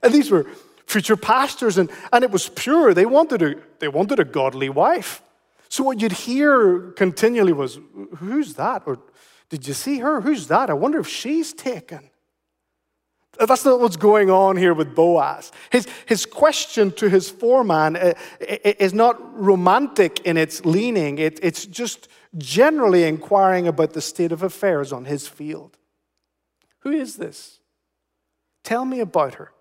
And 0.03 0.13
these 0.13 0.31
were 0.31 0.47
future 0.87 1.17
pastors, 1.17 1.79
and, 1.79 1.91
and 2.13 2.25
it 2.25 2.31
was 2.31 2.49
pure. 2.49 2.95
They 2.95 3.07
wanted, 3.07 3.43
a, 3.43 3.55
they 3.79 3.89
wanted 3.89 4.21
a 4.21 4.25
godly 4.25 4.69
wife. 4.69 5.23
So 5.69 5.85
what 5.85 6.01
you'd 6.01 6.13
hear 6.13 6.93
continually 6.93 7.53
was, 7.53 7.79
Who's 8.17 8.55
that? 8.55 8.83
Or 8.87 8.99
did 9.51 9.67
you 9.67 9.75
see 9.75 9.99
her? 9.99 10.21
Who's 10.21 10.49
that? 10.49 10.71
I 10.71 10.75
wonder 10.75 10.99
if 10.99 11.09
she's 11.09 11.53
taken. 11.53 12.08
That's 13.39 13.65
not 13.65 13.81
what's 13.81 13.97
going 13.97 14.31
on 14.31 14.57
here 14.57 14.75
with 14.75 14.95
Boaz. 14.95 15.53
His, 15.71 15.87
his 16.07 16.27
question 16.27 16.91
to 16.93 17.09
his 17.09 17.31
foreman 17.31 17.97
uh, 17.97 18.15
is 18.41 18.93
not 18.93 19.17
romantic 19.39 20.21
in 20.21 20.37
its 20.37 20.65
leaning, 20.65 21.19
it, 21.19 21.39
it's 21.43 21.65
just 21.67 22.09
generally 22.37 23.05
inquiring 23.05 23.67
about 23.67 23.93
the 23.93 24.01
state 24.01 24.33
of 24.33 24.43
affairs 24.43 24.93
on 24.93 25.05
his 25.05 25.29
field. 25.29 25.79
Who 26.81 26.91
is 26.91 27.17
this? 27.17 27.61
Tell 28.65 28.85
me 28.85 29.01
about 29.01 29.35
her. 29.35 29.53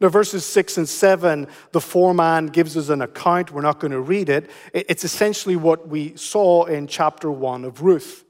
Now, 0.00 0.08
verses 0.08 0.44
6 0.44 0.78
and 0.78 0.88
7, 0.88 1.46
the 1.72 1.80
foreman 1.80 2.48
gives 2.48 2.76
us 2.76 2.88
an 2.88 3.00
account. 3.00 3.52
We're 3.52 3.60
not 3.60 3.78
going 3.78 3.92
to 3.92 4.00
read 4.00 4.28
it. 4.28 4.50
It's 4.72 5.04
essentially 5.04 5.56
what 5.56 5.88
we 5.88 6.16
saw 6.16 6.64
in 6.64 6.88
chapter 6.88 7.30
1 7.30 7.64
of 7.64 7.82
Ruth. 7.82 8.23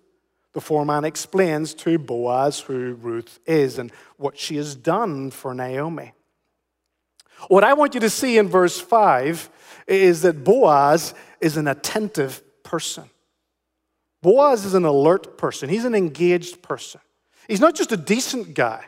The 0.54 0.60
foreman 0.60 1.04
explains 1.04 1.74
to 1.74 1.98
Boaz 1.98 2.60
who 2.60 2.94
Ruth 2.94 3.40
is 3.44 3.78
and 3.78 3.92
what 4.16 4.38
she 4.38 4.56
has 4.56 4.74
done 4.74 5.30
for 5.30 5.52
Naomi. 5.52 6.12
What 7.48 7.64
I 7.64 7.74
want 7.74 7.94
you 7.94 8.00
to 8.00 8.10
see 8.10 8.38
in 8.38 8.48
verse 8.48 8.80
5 8.80 9.50
is 9.86 10.22
that 10.22 10.44
Boaz 10.44 11.12
is 11.40 11.56
an 11.56 11.68
attentive 11.68 12.42
person. 12.62 13.04
Boaz 14.22 14.64
is 14.64 14.74
an 14.74 14.84
alert 14.84 15.36
person, 15.36 15.68
he's 15.68 15.84
an 15.84 15.94
engaged 15.94 16.62
person. 16.62 17.00
He's 17.46 17.60
not 17.60 17.74
just 17.74 17.92
a 17.92 17.96
decent 17.96 18.54
guy, 18.54 18.84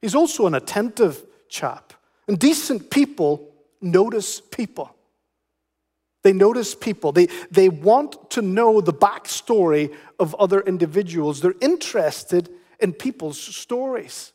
he's 0.00 0.14
also 0.14 0.46
an 0.46 0.54
attentive 0.54 1.24
chap. 1.48 1.92
And 2.26 2.38
decent 2.38 2.90
people 2.90 3.52
notice 3.80 4.40
people. 4.40 4.94
They 6.22 6.32
notice 6.32 6.74
people. 6.74 7.12
They, 7.12 7.28
they 7.50 7.68
want 7.68 8.30
to 8.32 8.42
know 8.42 8.80
the 8.80 8.92
backstory 8.92 9.94
of 10.18 10.34
other 10.34 10.60
individuals. 10.60 11.40
They're 11.40 11.54
interested 11.60 12.50
in 12.78 12.92
people's 12.92 13.38
stories. 13.38 14.32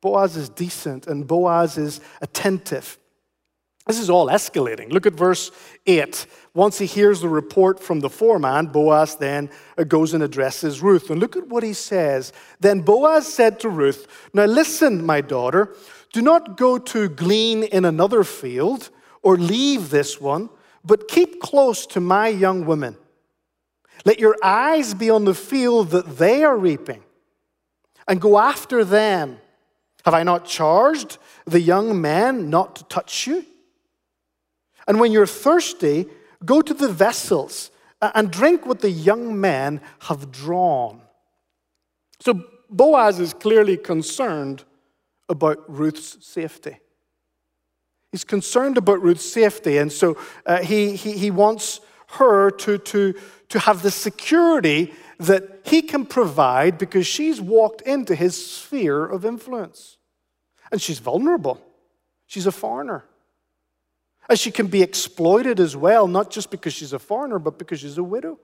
Boaz 0.00 0.36
is 0.36 0.48
decent 0.48 1.06
and 1.06 1.26
Boaz 1.26 1.78
is 1.78 2.00
attentive. 2.20 2.98
This 3.86 3.98
is 3.98 4.10
all 4.10 4.26
escalating. 4.26 4.92
Look 4.92 5.06
at 5.06 5.14
verse 5.14 5.50
8. 5.86 6.26
Once 6.52 6.78
he 6.78 6.84
hears 6.84 7.22
the 7.22 7.28
report 7.28 7.80
from 7.80 8.00
the 8.00 8.10
foreman, 8.10 8.66
Boaz 8.66 9.16
then 9.16 9.48
goes 9.88 10.12
and 10.12 10.22
addresses 10.22 10.82
Ruth. 10.82 11.08
And 11.08 11.18
look 11.18 11.36
at 11.36 11.48
what 11.48 11.62
he 11.62 11.72
says. 11.72 12.34
Then 12.60 12.82
Boaz 12.82 13.32
said 13.32 13.58
to 13.60 13.70
Ruth, 13.70 14.06
Now 14.34 14.44
listen, 14.44 15.06
my 15.06 15.22
daughter, 15.22 15.74
do 16.12 16.20
not 16.20 16.58
go 16.58 16.76
to 16.76 17.08
glean 17.08 17.62
in 17.62 17.86
another 17.86 18.24
field 18.24 18.90
or 19.22 19.36
leave 19.36 19.90
this 19.90 20.20
one, 20.20 20.50
but 20.84 21.08
keep 21.08 21.40
close 21.40 21.86
to 21.86 22.00
my 22.00 22.28
young 22.28 22.66
women. 22.66 22.96
Let 24.04 24.20
your 24.20 24.36
eyes 24.42 24.94
be 24.94 25.10
on 25.10 25.24
the 25.24 25.34
field 25.34 25.90
that 25.90 26.18
they 26.18 26.44
are 26.44 26.56
reaping, 26.56 27.02
and 28.06 28.20
go 28.20 28.38
after 28.38 28.84
them. 28.84 29.38
Have 30.04 30.14
I 30.14 30.22
not 30.22 30.46
charged 30.46 31.18
the 31.44 31.60
young 31.60 32.00
men 32.00 32.48
not 32.48 32.76
to 32.76 32.84
touch 32.84 33.26
you? 33.26 33.44
And 34.86 35.00
when 35.00 35.12
you're 35.12 35.26
thirsty, 35.26 36.06
go 36.44 36.62
to 36.62 36.72
the 36.72 36.88
vessels 36.88 37.70
and 38.00 38.30
drink 38.30 38.64
what 38.64 38.80
the 38.80 38.90
young 38.90 39.38
men 39.38 39.80
have 40.00 40.30
drawn. 40.30 41.02
So 42.20 42.44
Boaz 42.70 43.20
is 43.20 43.34
clearly 43.34 43.76
concerned 43.76 44.64
about 45.28 45.62
Ruth's 45.68 46.24
safety. 46.26 46.78
He's 48.12 48.24
concerned 48.24 48.78
about 48.78 49.02
Ruth's 49.02 49.30
safety, 49.30 49.78
and 49.78 49.92
so 49.92 50.16
uh, 50.46 50.62
he, 50.62 50.96
he, 50.96 51.12
he 51.12 51.30
wants 51.30 51.80
her 52.12 52.50
to, 52.50 52.78
to, 52.78 53.14
to 53.50 53.58
have 53.58 53.82
the 53.82 53.90
security 53.90 54.94
that 55.18 55.60
he 55.64 55.82
can 55.82 56.06
provide 56.06 56.78
because 56.78 57.06
she's 57.06 57.40
walked 57.40 57.82
into 57.82 58.14
his 58.14 58.46
sphere 58.46 59.04
of 59.04 59.24
influence. 59.24 59.98
And 60.72 60.80
she's 60.80 60.98
vulnerable, 60.98 61.60
she's 62.26 62.46
a 62.46 62.52
foreigner. 62.52 63.04
And 64.28 64.38
she 64.38 64.50
can 64.50 64.66
be 64.66 64.82
exploited 64.82 65.58
as 65.58 65.74
well, 65.74 66.06
not 66.06 66.30
just 66.30 66.50
because 66.50 66.74
she's 66.74 66.92
a 66.92 66.98
foreigner, 66.98 67.38
but 67.38 67.58
because 67.58 67.80
she's 67.80 67.96
a 67.96 68.02
widow. 68.02 68.38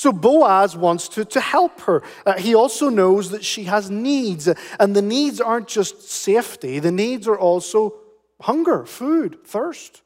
So 0.00 0.12
Boaz 0.12 0.74
wants 0.74 1.08
to, 1.08 1.26
to 1.26 1.40
help 1.40 1.82
her. 1.82 2.02
Uh, 2.24 2.38
he 2.38 2.54
also 2.54 2.88
knows 2.88 3.28
that 3.32 3.44
she 3.44 3.64
has 3.64 3.90
needs, 3.90 4.48
and 4.78 4.96
the 4.96 5.02
needs 5.02 5.42
aren't 5.42 5.68
just 5.68 6.10
safety, 6.10 6.78
the 6.78 6.90
needs 6.90 7.28
are 7.28 7.38
also 7.38 7.96
hunger, 8.40 8.86
food, 8.86 9.44
thirst. 9.44 10.00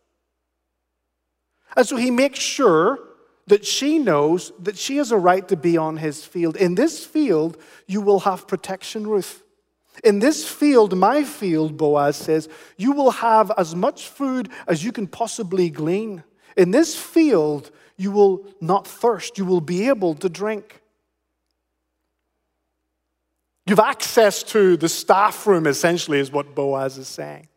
And 1.76 1.86
so 1.86 1.94
he 1.94 2.10
makes 2.10 2.40
sure 2.40 2.98
that 3.46 3.64
she 3.64 4.00
knows 4.00 4.50
that 4.58 4.76
she 4.76 4.96
has 4.96 5.12
a 5.12 5.16
right 5.16 5.46
to 5.46 5.54
be 5.54 5.76
on 5.76 5.98
his 5.98 6.24
field. 6.24 6.56
In 6.56 6.74
this 6.74 7.06
field, 7.06 7.56
you 7.86 8.00
will 8.00 8.18
have 8.18 8.48
protection, 8.48 9.06
Ruth. 9.06 9.44
In 10.02 10.18
this 10.18 10.44
field, 10.44 10.98
my 10.98 11.22
field, 11.22 11.76
Boaz 11.76 12.16
says, 12.16 12.48
you 12.76 12.90
will 12.90 13.12
have 13.12 13.52
as 13.56 13.76
much 13.76 14.08
food 14.08 14.48
as 14.66 14.82
you 14.82 14.90
can 14.90 15.06
possibly 15.06 15.70
glean. 15.70 16.24
In 16.56 16.72
this 16.72 16.96
field, 16.96 17.70
you 17.96 18.10
will 18.10 18.46
not 18.60 18.86
thirst, 18.86 19.38
you 19.38 19.44
will 19.44 19.60
be 19.60 19.88
able 19.88 20.14
to 20.14 20.28
drink. 20.28 20.80
You've 23.66 23.80
access 23.80 24.42
to 24.44 24.76
the 24.76 24.88
staff 24.88 25.46
room, 25.46 25.66
essentially, 25.66 26.18
is 26.18 26.30
what 26.30 26.54
Boaz 26.54 26.98
is 26.98 27.08
saying. 27.08 27.48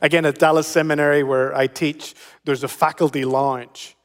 Again, 0.00 0.24
at 0.24 0.38
Dallas 0.38 0.66
Seminary, 0.66 1.22
where 1.22 1.54
I 1.54 1.66
teach, 1.66 2.14
there's 2.44 2.64
a 2.64 2.68
faculty 2.68 3.24
lounge. 3.24 3.96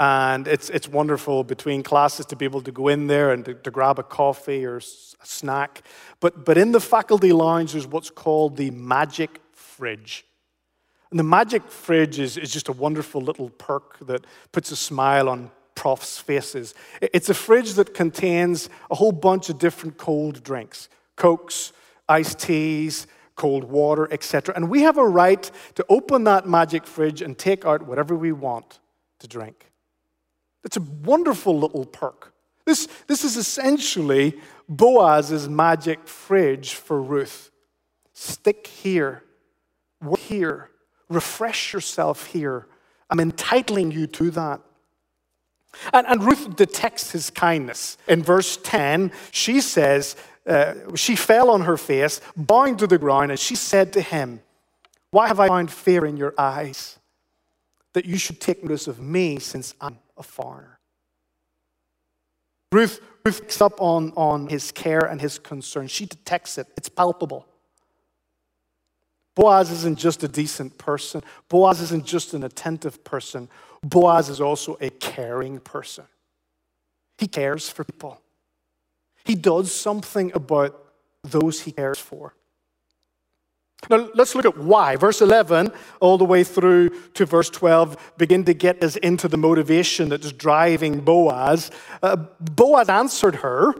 And 0.00 0.46
it's, 0.46 0.70
it's 0.70 0.88
wonderful 0.88 1.42
between 1.42 1.82
classes 1.82 2.26
to 2.26 2.36
be 2.36 2.44
able 2.44 2.62
to 2.62 2.70
go 2.70 2.86
in 2.86 3.08
there 3.08 3.32
and 3.32 3.44
to, 3.46 3.54
to 3.54 3.70
grab 3.70 3.98
a 3.98 4.04
coffee 4.04 4.64
or 4.64 4.76
a 4.76 4.82
snack. 4.82 5.82
But, 6.20 6.44
but 6.44 6.56
in 6.56 6.70
the 6.70 6.80
faculty 6.80 7.32
lounge, 7.32 7.72
there's 7.72 7.86
what's 7.86 8.10
called 8.10 8.56
the 8.56 8.70
magic 8.70 9.40
fridge. 9.52 10.24
And 11.10 11.18
the 11.18 11.24
magic 11.24 11.70
fridge 11.70 12.18
is, 12.18 12.36
is 12.36 12.52
just 12.52 12.68
a 12.68 12.72
wonderful 12.72 13.20
little 13.20 13.50
perk 13.50 13.98
that 14.06 14.24
puts 14.52 14.70
a 14.70 14.76
smile 14.76 15.28
on 15.28 15.50
profs' 15.74 16.18
faces. 16.18 16.74
It's 17.00 17.28
a 17.28 17.34
fridge 17.34 17.74
that 17.74 17.94
contains 17.94 18.68
a 18.90 18.94
whole 18.94 19.12
bunch 19.12 19.48
of 19.48 19.58
different 19.58 19.96
cold 19.96 20.42
drinks 20.42 20.88
Cokes, 21.16 21.72
iced 22.08 22.38
teas, 22.38 23.06
cold 23.34 23.64
water, 23.64 24.08
etc. 24.12 24.54
And 24.54 24.68
we 24.68 24.82
have 24.82 24.98
a 24.98 25.06
right 25.06 25.50
to 25.76 25.84
open 25.88 26.24
that 26.24 26.46
magic 26.46 26.86
fridge 26.86 27.22
and 27.22 27.36
take 27.38 27.64
out 27.64 27.86
whatever 27.86 28.14
we 28.14 28.32
want 28.32 28.80
to 29.20 29.26
drink. 29.26 29.70
It's 30.64 30.76
a 30.76 30.80
wonderful 30.80 31.58
little 31.58 31.84
perk. 31.84 32.34
This, 32.66 32.86
this 33.06 33.24
is 33.24 33.36
essentially 33.36 34.38
Boaz's 34.68 35.48
magic 35.48 36.06
fridge 36.06 36.74
for 36.74 37.00
Ruth. 37.00 37.50
Stick 38.12 38.66
here, 38.66 39.22
work 40.02 40.18
here, 40.18 40.70
refresh 41.08 41.72
yourself 41.72 42.26
here. 42.26 42.66
I'm 43.10 43.20
entitling 43.20 43.90
you 43.90 44.06
to 44.06 44.30
that. 44.32 44.60
And, 45.92 46.06
and 46.06 46.24
Ruth 46.24 46.56
detects 46.56 47.10
his 47.12 47.30
kindness. 47.30 47.98
In 48.06 48.22
verse 48.22 48.58
10, 48.62 49.12
she 49.30 49.60
says, 49.60 50.16
uh, 50.46 50.74
She 50.94 51.14
fell 51.16 51.50
on 51.50 51.62
her 51.62 51.76
face, 51.76 52.20
bowing 52.36 52.76
to 52.78 52.86
the 52.86 52.98
ground, 52.98 53.30
and 53.30 53.38
she 53.38 53.54
said 53.54 53.92
to 53.94 54.00
him, 54.00 54.40
Why 55.10 55.28
have 55.28 55.40
I 55.40 55.48
found 55.48 55.70
fear 55.70 56.06
in 56.06 56.16
your 56.16 56.34
eyes 56.38 56.98
that 57.98 58.04
you 58.04 58.16
should 58.16 58.40
take 58.40 58.62
notice 58.62 58.86
of 58.86 59.00
me 59.00 59.40
since 59.40 59.74
I'm 59.80 59.98
a 60.16 60.22
foreigner. 60.22 60.78
Ruth, 62.70 63.00
Ruth 63.24 63.40
picks 63.40 63.60
up 63.60 63.80
on, 63.80 64.12
on 64.16 64.46
his 64.46 64.70
care 64.70 65.00
and 65.00 65.20
his 65.20 65.40
concern. 65.40 65.88
She 65.88 66.06
detects 66.06 66.58
it, 66.58 66.68
it's 66.76 66.88
palpable. 66.88 67.47
Boaz 69.38 69.70
isn't 69.70 70.00
just 70.00 70.24
a 70.24 70.28
decent 70.28 70.78
person, 70.78 71.22
Boaz 71.48 71.80
isn't 71.80 72.04
just 72.04 72.34
an 72.34 72.42
attentive 72.42 73.04
person. 73.04 73.48
Boaz 73.84 74.28
is 74.28 74.40
also 74.40 74.76
a 74.80 74.90
caring 74.90 75.60
person. 75.60 76.04
He 77.18 77.28
cares 77.28 77.68
for 77.68 77.84
people, 77.84 78.20
he 79.24 79.36
does 79.36 79.72
something 79.72 80.32
about 80.34 80.76
those 81.22 81.60
he 81.60 81.70
cares 81.70 82.00
for. 82.00 82.34
Now, 83.88 84.10
let's 84.12 84.34
look 84.34 84.44
at 84.44 84.58
why. 84.58 84.96
Verse 84.96 85.20
11, 85.20 85.70
all 86.00 86.18
the 86.18 86.24
way 86.24 86.42
through 86.42 86.90
to 87.14 87.24
verse 87.24 87.48
12, 87.48 88.14
begin 88.18 88.42
to 88.44 88.54
get 88.54 88.82
us 88.82 88.96
into 88.96 89.28
the 89.28 89.36
motivation 89.36 90.08
that's 90.08 90.32
driving 90.32 90.98
Boaz. 90.98 91.70
Uh, 92.02 92.16
Boaz 92.40 92.88
answered 92.88 93.36
her, 93.36 93.72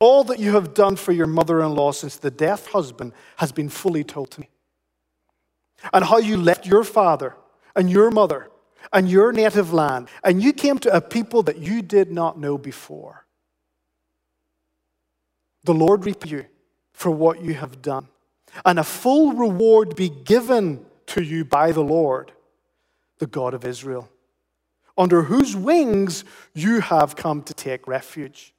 All 0.00 0.22
that 0.24 0.38
you 0.38 0.52
have 0.52 0.74
done 0.74 0.96
for 0.96 1.12
your 1.12 1.26
mother 1.26 1.62
in 1.62 1.74
law 1.74 1.92
since 1.92 2.18
the 2.18 2.30
death 2.30 2.66
husband 2.66 3.14
has 3.36 3.52
been 3.52 3.70
fully 3.70 4.04
told 4.04 4.30
to 4.32 4.40
me. 4.42 4.50
And 5.92 6.04
how 6.04 6.18
you 6.18 6.36
left 6.36 6.66
your 6.66 6.84
father 6.84 7.34
and 7.74 7.90
your 7.90 8.10
mother 8.10 8.50
and 8.92 9.08
your 9.08 9.32
native 9.32 9.72
land, 9.72 10.08
and 10.22 10.42
you 10.42 10.52
came 10.52 10.78
to 10.80 10.94
a 10.94 11.00
people 11.00 11.42
that 11.44 11.58
you 11.58 11.82
did 11.82 12.10
not 12.10 12.38
know 12.38 12.58
before. 12.58 13.26
The 15.64 15.74
Lord 15.74 16.04
repay 16.04 16.28
you 16.28 16.46
for 16.92 17.10
what 17.10 17.42
you 17.42 17.54
have 17.54 17.80
done 17.80 18.08
and 18.64 18.78
a 18.78 18.84
full 18.84 19.32
reward 19.32 19.96
be 19.96 20.08
given 20.08 20.84
to 21.06 21.22
you 21.22 21.44
by 21.44 21.72
the 21.72 21.82
Lord, 21.82 22.32
the 23.18 23.26
God 23.26 23.54
of 23.54 23.64
Israel, 23.64 24.10
under 24.96 25.22
whose 25.22 25.56
wings 25.56 26.24
you 26.54 26.80
have 26.80 27.16
come 27.16 27.42
to 27.44 27.54
take 27.54 27.88
refuge. 27.88 28.54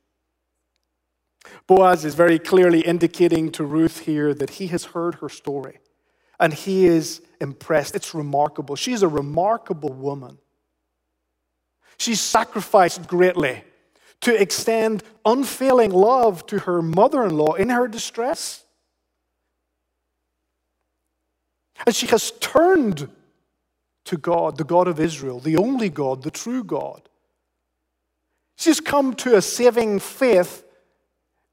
Boaz 1.67 2.05
is 2.05 2.15
very 2.15 2.39
clearly 2.39 2.81
indicating 2.81 3.51
to 3.51 3.63
Ruth 3.63 3.99
here 3.99 4.33
that 4.33 4.51
he 4.51 4.67
has 4.67 4.85
heard 4.85 5.15
her 5.15 5.29
story 5.29 5.79
and 6.43 6.53
he 6.53 6.85
is 6.85 7.21
impressed. 7.39 7.95
It's 7.95 8.13
remarkable. 8.13 8.75
She's 8.75 9.01
a 9.01 9.07
remarkable 9.07 9.93
woman. 9.93 10.39
She's 11.97 12.19
sacrificed 12.19 13.07
greatly 13.07 13.63
to 14.19 14.41
extend 14.41 15.03
unfailing 15.23 15.91
love 15.91 16.45
to 16.47 16.59
her 16.59 16.81
mother 16.81 17.23
in 17.23 17.37
law 17.37 17.53
in 17.53 17.69
her 17.69 17.87
distress. 17.87 18.65
And 21.85 21.95
she 21.95 22.07
has 22.07 22.31
turned 22.41 23.09
to 24.03 24.17
God, 24.17 24.57
the 24.57 24.65
God 24.65 24.89
of 24.89 24.99
Israel, 24.99 25.39
the 25.39 25.55
only 25.55 25.87
God, 25.87 26.23
the 26.23 26.31
true 26.31 26.65
God. 26.65 27.07
She's 28.57 28.81
come 28.81 29.13
to 29.15 29.37
a 29.37 29.41
saving 29.41 29.99
faith 29.99 30.65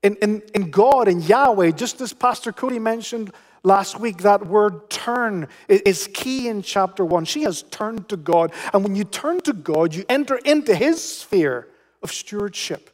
in, 0.03 0.17
in, 0.17 0.43
in 0.53 0.73
God, 0.73 1.07
in 1.07 1.21
Yahweh, 1.21 1.71
just 1.73 2.01
as 2.01 2.13
Pastor 2.13 2.51
Cody 2.51 2.81
mentioned 2.81 3.33
last 3.63 4.01
week, 4.01 4.19
that 4.19 4.47
word 4.47 4.91
turn 4.91 5.49
is 5.69 6.09
key 6.13 6.49
in 6.49 6.63
chapter 6.63 7.05
one. 7.05 7.25
She 7.25 7.43
has 7.43 7.63
turned 7.65 8.09
to 8.09 8.17
God. 8.17 8.53
And 8.73 8.83
when 8.85 8.97
you 8.97 9.05
turn 9.05 9.41
to 9.43 9.53
God, 9.53 9.95
you 9.95 10.05
enter 10.09 10.37
into 10.37 10.75
his 10.75 11.03
sphere 11.03 11.69
of 12.03 12.13
stewardship, 12.13 12.91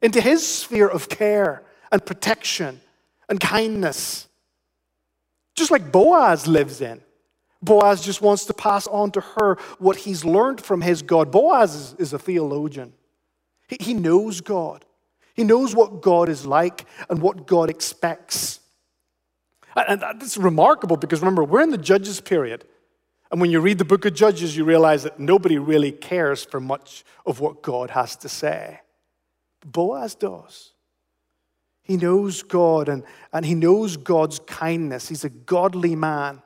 into 0.00 0.20
his 0.20 0.46
sphere 0.46 0.88
of 0.88 1.08
care 1.08 1.62
and 1.90 2.04
protection 2.04 2.80
and 3.28 3.40
kindness 3.40 4.28
just 5.54 5.70
like 5.70 5.92
Boaz 5.92 6.46
lives 6.46 6.80
in. 6.80 7.00
Boaz 7.62 8.04
just 8.04 8.20
wants 8.20 8.46
to 8.46 8.54
pass 8.54 8.86
on 8.86 9.12
to 9.12 9.20
her 9.20 9.56
what 9.78 9.96
he's 9.96 10.24
learned 10.24 10.60
from 10.60 10.80
his 10.80 11.02
God. 11.02 11.30
Boaz 11.30 11.94
is, 11.98 12.12
a 12.12 12.18
theologian, 12.18 12.92
he, 13.68 13.76
he 13.78 13.94
knows 13.94 14.40
God, 14.40 14.84
he 15.34 15.44
knows 15.44 15.74
what 15.74 16.02
God 16.02 16.28
is 16.28 16.44
like 16.44 16.86
and 17.08 17.20
what 17.22 17.46
God 17.46 17.70
expects. 17.70 18.60
And 19.74 20.00
that's 20.00 20.36
remarkable 20.36 20.96
because 20.96 21.20
remember, 21.20 21.44
we're 21.44 21.62
in 21.62 21.70
the 21.70 21.78
Judges 21.78 22.20
period. 22.20 22.64
And 23.30 23.40
when 23.40 23.50
you 23.50 23.60
read 23.60 23.78
the 23.78 23.84
book 23.84 24.04
of 24.04 24.14
Judges, 24.14 24.56
you 24.56 24.64
realize 24.64 25.04
that 25.04 25.18
nobody 25.18 25.58
really 25.58 25.90
cares 25.90 26.44
for 26.44 26.60
much 26.60 27.04
of 27.24 27.40
what 27.40 27.62
God 27.62 27.90
has 27.90 28.14
to 28.16 28.28
say. 28.28 28.80
Boaz 29.64 30.14
does. 30.14 30.72
He 31.82 31.96
knows 31.96 32.42
God 32.42 32.88
and, 32.88 33.02
and 33.32 33.46
he 33.46 33.54
knows 33.54 33.96
God's 33.96 34.38
kindness. 34.40 35.08
He's 35.08 35.24
a 35.24 35.30
godly 35.30 35.96
man. 35.96 36.42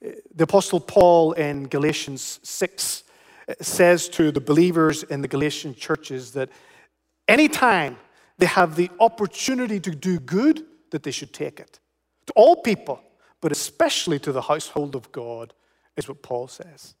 The 0.00 0.44
Apostle 0.44 0.80
Paul 0.80 1.32
in 1.32 1.68
Galatians 1.68 2.40
6 2.42 3.04
uh, 3.48 3.54
says 3.60 4.08
to 4.10 4.32
the 4.32 4.40
believers 4.40 5.04
in 5.04 5.22
the 5.22 5.28
Galatian 5.28 5.74
churches 5.74 6.32
that 6.32 6.50
anytime 7.28 7.96
they 8.38 8.46
have 8.46 8.74
the 8.74 8.90
opportunity 8.98 9.78
to 9.78 9.92
do 9.92 10.18
good, 10.18 10.64
that 10.92 11.02
they 11.02 11.10
should 11.10 11.32
take 11.32 11.58
it. 11.58 11.80
To 12.26 12.32
all 12.34 12.56
people, 12.56 13.02
but 13.40 13.52
especially 13.52 14.18
to 14.20 14.32
the 14.32 14.42
household 14.42 14.94
of 14.94 15.10
God, 15.12 15.52
is 15.96 16.08
what 16.08 16.22
Paul 16.22 16.48
says. 16.48 16.94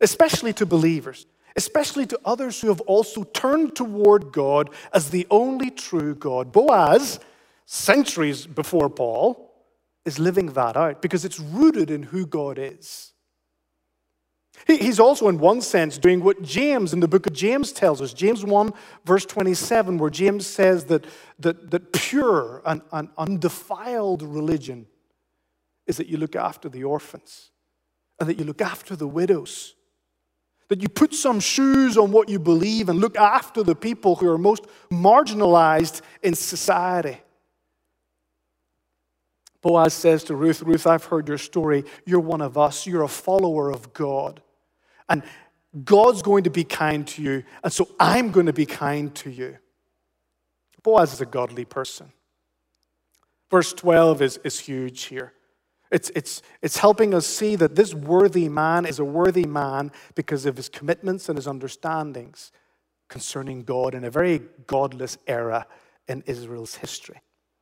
Especially 0.00 0.52
to 0.52 0.66
believers, 0.66 1.26
especially 1.56 2.06
to 2.06 2.20
others 2.24 2.60
who 2.60 2.68
have 2.68 2.82
also 2.82 3.24
turned 3.24 3.74
toward 3.74 4.32
God 4.32 4.70
as 4.92 5.10
the 5.10 5.26
only 5.30 5.70
true 5.70 6.14
God. 6.14 6.52
Boaz, 6.52 7.18
centuries 7.64 8.46
before 8.46 8.90
Paul, 8.90 9.52
is 10.04 10.18
living 10.18 10.52
that 10.52 10.76
out 10.76 11.00
because 11.00 11.24
it's 11.24 11.40
rooted 11.40 11.90
in 11.90 12.02
who 12.02 12.26
God 12.26 12.58
is. 12.58 13.13
He's 14.66 14.98
also, 14.98 15.28
in 15.28 15.38
one 15.38 15.60
sense, 15.60 15.98
doing 15.98 16.22
what 16.22 16.40
James 16.42 16.92
in 16.94 17.00
the 17.00 17.08
book 17.08 17.26
of 17.26 17.34
James 17.34 17.70
tells 17.70 18.00
us. 18.00 18.14
James 18.14 18.44
1, 18.44 18.72
verse 19.04 19.26
27, 19.26 19.98
where 19.98 20.10
James 20.10 20.46
says 20.46 20.86
that, 20.86 21.04
that, 21.40 21.70
that 21.70 21.92
pure 21.92 22.62
and, 22.64 22.80
and 22.92 23.10
undefiled 23.18 24.22
religion 24.22 24.86
is 25.86 25.98
that 25.98 26.06
you 26.06 26.16
look 26.16 26.34
after 26.34 26.68
the 26.68 26.84
orphans 26.84 27.50
and 28.18 28.28
that 28.28 28.38
you 28.38 28.44
look 28.44 28.62
after 28.62 28.96
the 28.96 29.08
widows. 29.08 29.74
That 30.68 30.80
you 30.80 30.88
put 30.88 31.12
some 31.12 31.40
shoes 31.40 31.98
on 31.98 32.10
what 32.10 32.30
you 32.30 32.38
believe 32.38 32.88
and 32.88 33.00
look 33.00 33.18
after 33.18 33.62
the 33.62 33.74
people 33.74 34.16
who 34.16 34.28
are 34.30 34.38
most 34.38 34.64
marginalized 34.90 36.00
in 36.22 36.34
society. 36.34 37.18
Boaz 39.60 39.92
says 39.92 40.24
to 40.24 40.36
Ruth, 40.36 40.62
Ruth, 40.62 40.86
I've 40.86 41.04
heard 41.04 41.28
your 41.28 41.38
story. 41.38 41.84
You're 42.06 42.20
one 42.20 42.40
of 42.40 42.56
us. 42.56 42.86
You're 42.86 43.02
a 43.02 43.08
follower 43.08 43.70
of 43.70 43.92
God. 43.92 44.40
And 45.08 45.22
God's 45.84 46.22
going 46.22 46.44
to 46.44 46.50
be 46.50 46.64
kind 46.64 47.06
to 47.08 47.22
you, 47.22 47.44
and 47.62 47.72
so 47.72 47.88
I'm 47.98 48.30
going 48.30 48.46
to 48.46 48.52
be 48.52 48.66
kind 48.66 49.14
to 49.16 49.30
you. 49.30 49.58
Boaz 50.82 51.12
is 51.14 51.20
a 51.20 51.26
godly 51.26 51.64
person. 51.64 52.12
Verse 53.50 53.72
12 53.72 54.22
is, 54.22 54.36
is 54.44 54.60
huge 54.60 55.04
here. 55.04 55.32
It's, 55.90 56.10
it's, 56.14 56.42
it's 56.60 56.76
helping 56.76 57.14
us 57.14 57.26
see 57.26 57.56
that 57.56 57.76
this 57.76 57.94
worthy 57.94 58.48
man 58.48 58.84
is 58.84 58.98
a 58.98 59.04
worthy 59.04 59.46
man 59.46 59.92
because 60.14 60.44
of 60.44 60.56
his 60.56 60.68
commitments 60.68 61.28
and 61.28 61.38
his 61.38 61.46
understandings 61.46 62.52
concerning 63.08 63.62
God 63.62 63.94
in 63.94 64.04
a 64.04 64.10
very 64.10 64.42
godless 64.66 65.18
era 65.26 65.66
in 66.08 66.22
Israel's 66.26 66.76
history. 66.76 67.20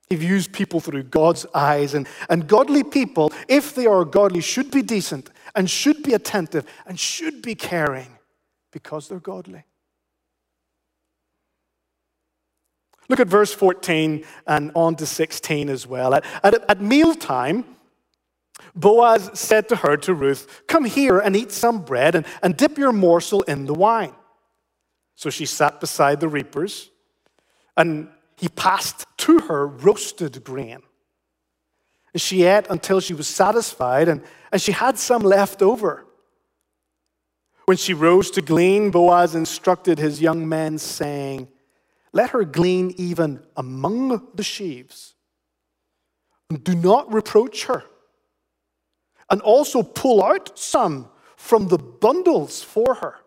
He 0.09 0.17
views 0.17 0.49
people 0.49 0.81
through 0.81 1.05
God's 1.05 1.47
eyes. 1.55 1.95
And, 1.95 2.07
and 2.29 2.47
godly 2.47 2.85
people, 2.85 3.33
if 3.49 3.75
they 3.75 3.87
are 3.87 4.05
godly, 4.05 4.41
should 4.41 4.71
be 4.71 4.83
decent 4.83 5.31
and 5.55 5.69
should 5.69 6.03
be 6.03 6.15
attentive 6.15 6.67
and 6.87 6.99
should 6.99 7.43
be 7.43 7.55
caring 7.55 8.19
because 8.73 9.09
they're 9.09 9.21
godly. 9.21 9.65
Look 13.09 13.21
at 13.21 13.29
verse 13.29 13.53
14 13.53 14.25
and 14.47 14.73
on 14.75 14.97
to 14.97 15.07
16 15.07 15.69
as 15.69 15.87
well. 15.87 16.15
At, 16.15 16.25
at, 16.43 16.71
at 16.71 16.81
mealtime, 16.81 17.65
Boaz 18.75 19.31
said 19.35 19.69
to 19.69 19.77
her, 19.77 19.97
to 19.99 20.15
Ruth, 20.15 20.63
Come 20.67 20.85
here 20.85 21.19
and 21.19 21.37
eat 21.37 21.53
some 21.53 21.85
bread 21.85 22.15
and, 22.15 22.25
and 22.43 22.57
dip 22.57 22.79
your 22.79 22.93
morsel 22.93 23.43
in 23.43 23.67
the 23.67 23.75
wine. 23.75 24.15
So 25.15 25.31
she 25.31 25.47
sat 25.47 25.81
beside 25.81 26.21
the 26.21 26.29
reapers, 26.29 26.91
and 27.77 28.09
he 28.37 28.49
passed 28.49 29.07
to 29.19 29.41
her 29.41 29.67
roasted 29.67 30.43
grain. 30.43 30.83
And 32.13 32.21
she 32.21 32.43
ate 32.43 32.67
until 32.69 33.01
she 33.01 33.15
was 33.15 33.27
satisfied, 33.27 34.09
and, 34.09 34.23
and 34.51 34.61
she 34.61 34.73
had 34.73 34.99
some 34.99 35.23
left 35.23 35.63
over. 35.63 36.05
When 37.65 37.77
she 37.77 37.95
rose 37.95 38.31
to 38.33 38.43
glean, 38.43 38.91
Boaz 38.91 39.35
instructed 39.35 39.99
his 39.99 40.21
young 40.21 40.49
men, 40.49 40.79
saying, 40.79 41.49
Let 42.13 42.31
her 42.31 42.45
glean 42.45 42.95
even 42.97 43.43
among 43.57 44.29
the 44.35 44.43
sheaves, 44.43 45.15
and 46.51 46.63
do 46.63 46.75
not 46.75 47.13
reproach 47.13 47.65
her. 47.65 47.85
And 49.31 49.41
also 49.41 49.83
pull 49.83 50.23
out 50.23 50.59
some 50.59 51.09
from 51.37 51.69
the 51.69 51.79
bundles 51.79 52.63
for 52.63 52.95
her 52.97 53.23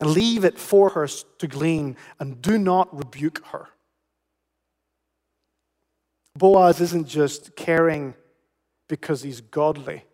and 0.00 0.10
leave 0.10 0.44
it 0.44 0.58
for 0.58 0.90
her 0.90 1.06
to 1.06 1.46
glean, 1.46 1.96
and 2.18 2.42
do 2.42 2.58
not 2.58 2.94
rebuke 2.96 3.44
her. 3.46 3.68
Boaz 6.36 6.80
isn't 6.80 7.06
just 7.06 7.54
caring 7.56 8.14
because 8.88 9.22
he's 9.22 9.40
godly. 9.40 10.04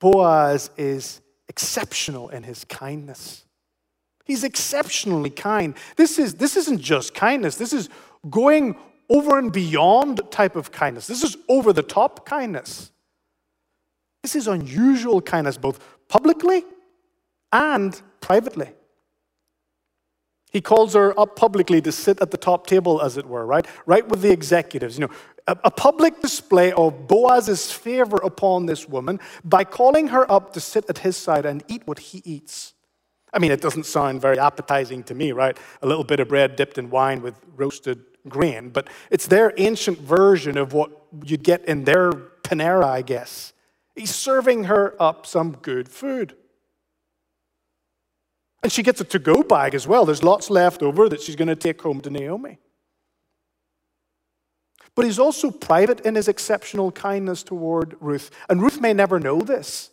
Boaz 0.00 0.70
is 0.76 1.20
exceptional 1.48 2.30
in 2.30 2.42
his 2.42 2.64
kindness. 2.64 3.44
He's 4.24 4.42
exceptionally 4.42 5.30
kind. 5.30 5.74
This, 5.96 6.18
is, 6.18 6.34
this 6.34 6.56
isn't 6.56 6.80
just 6.80 7.14
kindness, 7.14 7.56
this 7.56 7.72
is 7.72 7.88
going 8.30 8.76
over 9.10 9.38
and 9.38 9.52
beyond 9.52 10.22
type 10.30 10.56
of 10.56 10.72
kindness. 10.72 11.06
This 11.06 11.22
is 11.22 11.36
over 11.48 11.72
the 11.72 11.82
top 11.82 12.24
kindness. 12.24 12.90
This 14.22 14.34
is 14.34 14.48
unusual 14.48 15.20
kindness, 15.20 15.58
both 15.58 15.78
publicly 16.08 16.64
and 17.52 18.00
privately. 18.22 18.70
He 20.54 20.60
calls 20.60 20.94
her 20.94 21.18
up 21.18 21.34
publicly 21.34 21.82
to 21.82 21.90
sit 21.90 22.22
at 22.22 22.30
the 22.30 22.36
top 22.36 22.68
table, 22.68 23.02
as 23.02 23.16
it 23.16 23.26
were, 23.26 23.44
right? 23.44 23.66
Right 23.86 24.08
with 24.08 24.22
the 24.22 24.30
executives. 24.30 24.96
You 24.96 25.08
know, 25.08 25.12
a, 25.48 25.56
a 25.64 25.70
public 25.72 26.20
display 26.22 26.70
of 26.72 27.08
Boaz's 27.08 27.72
favor 27.72 28.18
upon 28.18 28.66
this 28.66 28.88
woman 28.88 29.18
by 29.44 29.64
calling 29.64 30.06
her 30.08 30.30
up 30.30 30.52
to 30.52 30.60
sit 30.60 30.88
at 30.88 30.98
his 30.98 31.16
side 31.16 31.44
and 31.44 31.64
eat 31.66 31.82
what 31.86 31.98
he 31.98 32.22
eats. 32.24 32.74
I 33.32 33.40
mean, 33.40 33.50
it 33.50 33.60
doesn't 33.60 33.84
sound 33.84 34.20
very 34.20 34.38
appetizing 34.38 35.02
to 35.04 35.14
me, 35.14 35.32
right? 35.32 35.58
A 35.82 35.88
little 35.88 36.04
bit 36.04 36.20
of 36.20 36.28
bread 36.28 36.54
dipped 36.54 36.78
in 36.78 36.88
wine 36.88 37.20
with 37.20 37.34
roasted 37.56 38.04
grain, 38.28 38.70
but 38.70 38.88
it's 39.10 39.26
their 39.26 39.52
ancient 39.56 39.98
version 39.98 40.56
of 40.56 40.72
what 40.72 40.92
you'd 41.24 41.42
get 41.42 41.64
in 41.64 41.82
their 41.82 42.12
Panera, 42.12 42.84
I 42.84 43.02
guess. 43.02 43.54
He's 43.96 44.14
serving 44.14 44.64
her 44.64 44.94
up 45.02 45.26
some 45.26 45.56
good 45.62 45.88
food. 45.88 46.36
And 48.64 48.72
she 48.72 48.82
gets 48.82 48.98
a 48.98 49.04
to 49.04 49.18
go 49.18 49.42
bag 49.42 49.74
as 49.74 49.86
well. 49.86 50.06
There's 50.06 50.22
lots 50.22 50.48
left 50.48 50.82
over 50.82 51.06
that 51.10 51.20
she's 51.20 51.36
going 51.36 51.48
to 51.48 51.54
take 51.54 51.82
home 51.82 52.00
to 52.00 52.08
Naomi. 52.08 52.56
But 54.94 55.04
he's 55.04 55.18
also 55.18 55.50
private 55.50 56.00
in 56.00 56.14
his 56.14 56.28
exceptional 56.28 56.90
kindness 56.90 57.42
toward 57.42 57.94
Ruth. 58.00 58.30
And 58.48 58.62
Ruth 58.62 58.80
may 58.80 58.94
never 58.94 59.20
know 59.20 59.42
this. 59.42 59.90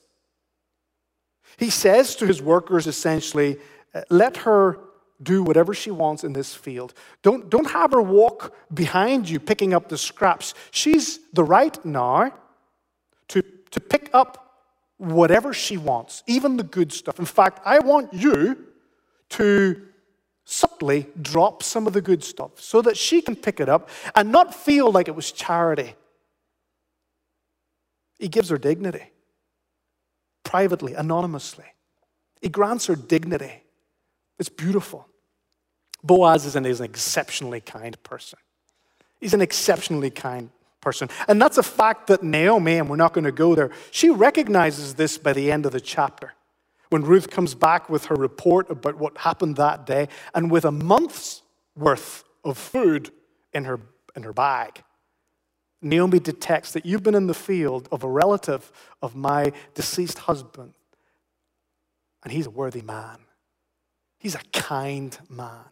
He 1.57 1.69
says 1.69 2.15
to 2.15 2.25
his 2.25 2.41
workers 2.41 2.87
essentially, 2.87 3.57
uh, 3.93 4.03
let 4.09 4.37
her 4.37 4.79
do 5.21 5.43
whatever 5.43 5.73
she 5.73 5.91
wants 5.91 6.23
in 6.23 6.31
this 6.31 6.55
field. 6.55 6.93
Don't, 7.23 7.49
don't 7.49 7.69
have 7.71 7.91
her 7.91 8.01
walk 8.01 8.55
behind 8.73 9.29
you 9.29 9.41
picking 9.41 9.73
up 9.73 9.89
the 9.89 9.97
scraps. 9.97 10.53
She's 10.71 11.19
the 11.33 11.43
right 11.43 11.83
now 11.83 12.33
to, 13.27 13.41
to 13.41 13.79
pick 13.81 14.09
up 14.13 14.50
whatever 15.01 15.51
she 15.51 15.77
wants, 15.77 16.21
even 16.27 16.57
the 16.57 16.63
good 16.63 16.93
stuff. 16.93 17.17
In 17.17 17.25
fact, 17.25 17.59
I 17.65 17.79
want 17.79 18.13
you 18.13 18.67
to 19.29 19.81
subtly 20.45 21.07
drop 21.19 21.63
some 21.63 21.87
of 21.87 21.93
the 21.93 22.01
good 22.01 22.23
stuff 22.23 22.61
so 22.61 22.83
that 22.83 22.95
she 22.95 23.19
can 23.19 23.35
pick 23.35 23.59
it 23.59 23.67
up 23.67 23.89
and 24.13 24.31
not 24.31 24.53
feel 24.53 24.91
like 24.91 25.07
it 25.07 25.15
was 25.15 25.31
charity. 25.31 25.95
He 28.19 28.27
gives 28.27 28.49
her 28.49 28.59
dignity, 28.59 29.09
privately, 30.43 30.93
anonymously. 30.93 31.65
He 32.39 32.49
grants 32.49 32.85
her 32.85 32.95
dignity. 32.95 33.63
It's 34.37 34.49
beautiful. 34.49 35.07
Boaz 36.03 36.45
is 36.45 36.55
an, 36.55 36.67
is 36.67 36.79
an 36.79 36.85
exceptionally 36.85 37.61
kind 37.61 38.01
person. 38.03 38.37
He's 39.19 39.33
an 39.33 39.41
exceptionally 39.41 40.11
kind 40.11 40.51
person. 40.81 41.09
And 41.27 41.41
that's 41.41 41.57
a 41.57 41.63
fact 41.63 42.07
that 42.07 42.23
Naomi, 42.23 42.77
and 42.77 42.89
we're 42.89 42.95
not 42.95 43.13
going 43.13 43.23
to 43.23 43.31
go 43.31 43.55
there, 43.55 43.71
she 43.91 44.09
recognizes 44.09 44.95
this 44.95 45.17
by 45.17 45.33
the 45.33 45.51
end 45.51 45.65
of 45.65 45.71
the 45.71 45.79
chapter. 45.79 46.33
When 46.89 47.03
Ruth 47.03 47.29
comes 47.29 47.55
back 47.55 47.89
with 47.89 48.05
her 48.05 48.15
report 48.15 48.69
about 48.69 48.97
what 48.97 49.17
happened 49.19 49.55
that 49.55 49.85
day 49.85 50.09
and 50.33 50.51
with 50.51 50.65
a 50.65 50.71
month's 50.71 51.41
worth 51.75 52.25
of 52.43 52.57
food 52.57 53.11
in 53.53 53.63
her, 53.65 53.79
in 54.15 54.23
her 54.23 54.33
bag, 54.33 54.83
Naomi 55.81 56.19
detects 56.19 56.73
that 56.73 56.85
you've 56.85 57.03
been 57.03 57.15
in 57.15 57.27
the 57.27 57.33
field 57.33 57.87
of 57.91 58.03
a 58.03 58.09
relative 58.09 58.71
of 59.01 59.15
my 59.15 59.51
deceased 59.73 60.19
husband, 60.19 60.73
and 62.23 62.31
he's 62.31 62.45
a 62.45 62.51
worthy 62.51 62.81
man. 62.81 63.17
He's 64.19 64.35
a 64.35 64.41
kind 64.53 65.17
man. 65.29 65.65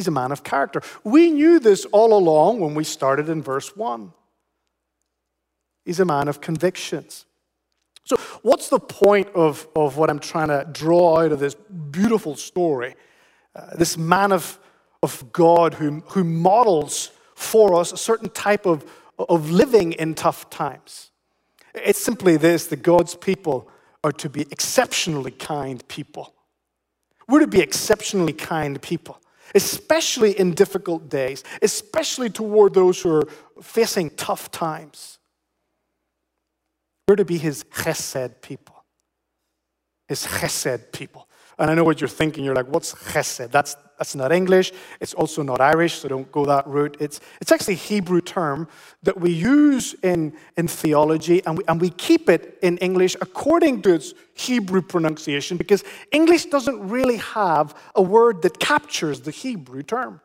He's 0.00 0.08
a 0.08 0.10
man 0.10 0.32
of 0.32 0.42
character. 0.42 0.80
We 1.04 1.30
knew 1.30 1.60
this 1.60 1.84
all 1.92 2.16
along 2.16 2.60
when 2.60 2.74
we 2.74 2.84
started 2.84 3.28
in 3.28 3.42
verse 3.42 3.76
1. 3.76 4.14
He's 5.84 6.00
a 6.00 6.06
man 6.06 6.26
of 6.26 6.40
convictions. 6.40 7.26
So, 8.04 8.16
what's 8.40 8.70
the 8.70 8.78
point 8.78 9.28
of, 9.34 9.68
of 9.76 9.98
what 9.98 10.08
I'm 10.08 10.18
trying 10.18 10.48
to 10.48 10.66
draw 10.72 11.18
out 11.18 11.32
of 11.32 11.38
this 11.38 11.54
beautiful 11.54 12.34
story? 12.34 12.94
Uh, 13.54 13.76
this 13.76 13.98
man 13.98 14.32
of, 14.32 14.58
of 15.02 15.30
God 15.34 15.74
who, 15.74 16.02
who 16.06 16.24
models 16.24 17.10
for 17.34 17.78
us 17.78 17.92
a 17.92 17.98
certain 17.98 18.30
type 18.30 18.64
of, 18.64 18.90
of 19.18 19.50
living 19.50 19.92
in 19.92 20.14
tough 20.14 20.48
times. 20.48 21.10
It's 21.74 22.00
simply 22.00 22.38
this 22.38 22.68
that 22.68 22.82
God's 22.82 23.16
people 23.16 23.68
are 24.02 24.12
to 24.12 24.30
be 24.30 24.46
exceptionally 24.50 25.32
kind 25.32 25.86
people. 25.88 26.32
We're 27.28 27.40
to 27.40 27.46
be 27.46 27.60
exceptionally 27.60 28.32
kind 28.32 28.82
people, 28.82 29.20
especially 29.54 30.38
in 30.38 30.54
difficult 30.54 31.08
days, 31.08 31.44
especially 31.62 32.30
toward 32.30 32.74
those 32.74 33.00
who 33.00 33.14
are 33.16 33.28
facing 33.62 34.10
tough 34.10 34.50
times. 34.50 35.18
We're 37.08 37.16
to 37.16 37.24
be 37.24 37.38
his 37.38 37.64
chesed 37.64 38.40
people. 38.40 38.84
His 40.08 40.24
chesed 40.24 40.92
people. 40.92 41.28
And 41.58 41.70
I 41.70 41.74
know 41.74 41.84
what 41.84 42.00
you're 42.00 42.08
thinking. 42.08 42.44
You're 42.44 42.54
like, 42.54 42.68
what's 42.68 42.94
chesed? 42.94 43.50
That's, 43.50 43.76
that's 44.00 44.14
not 44.14 44.32
English. 44.32 44.72
It's 44.98 45.12
also 45.12 45.42
not 45.42 45.60
Irish, 45.60 45.96
so 45.96 46.08
don't 46.08 46.32
go 46.32 46.46
that 46.46 46.66
route. 46.66 46.96
It's, 47.00 47.20
it's 47.38 47.52
actually 47.52 47.74
a 47.74 47.76
Hebrew 47.76 48.22
term 48.22 48.66
that 49.02 49.20
we 49.20 49.30
use 49.30 49.94
in, 50.02 50.32
in 50.56 50.68
theology, 50.68 51.44
and 51.44 51.58
we, 51.58 51.64
and 51.68 51.78
we 51.78 51.90
keep 51.90 52.30
it 52.30 52.58
in 52.62 52.78
English 52.78 53.14
according 53.20 53.82
to 53.82 53.92
its 53.92 54.14
Hebrew 54.32 54.80
pronunciation 54.80 55.58
because 55.58 55.84
English 56.12 56.46
doesn't 56.46 56.88
really 56.88 57.18
have 57.18 57.76
a 57.94 58.00
word 58.00 58.40
that 58.40 58.58
captures 58.58 59.20
the 59.20 59.32
Hebrew 59.32 59.82
term. 59.82 60.22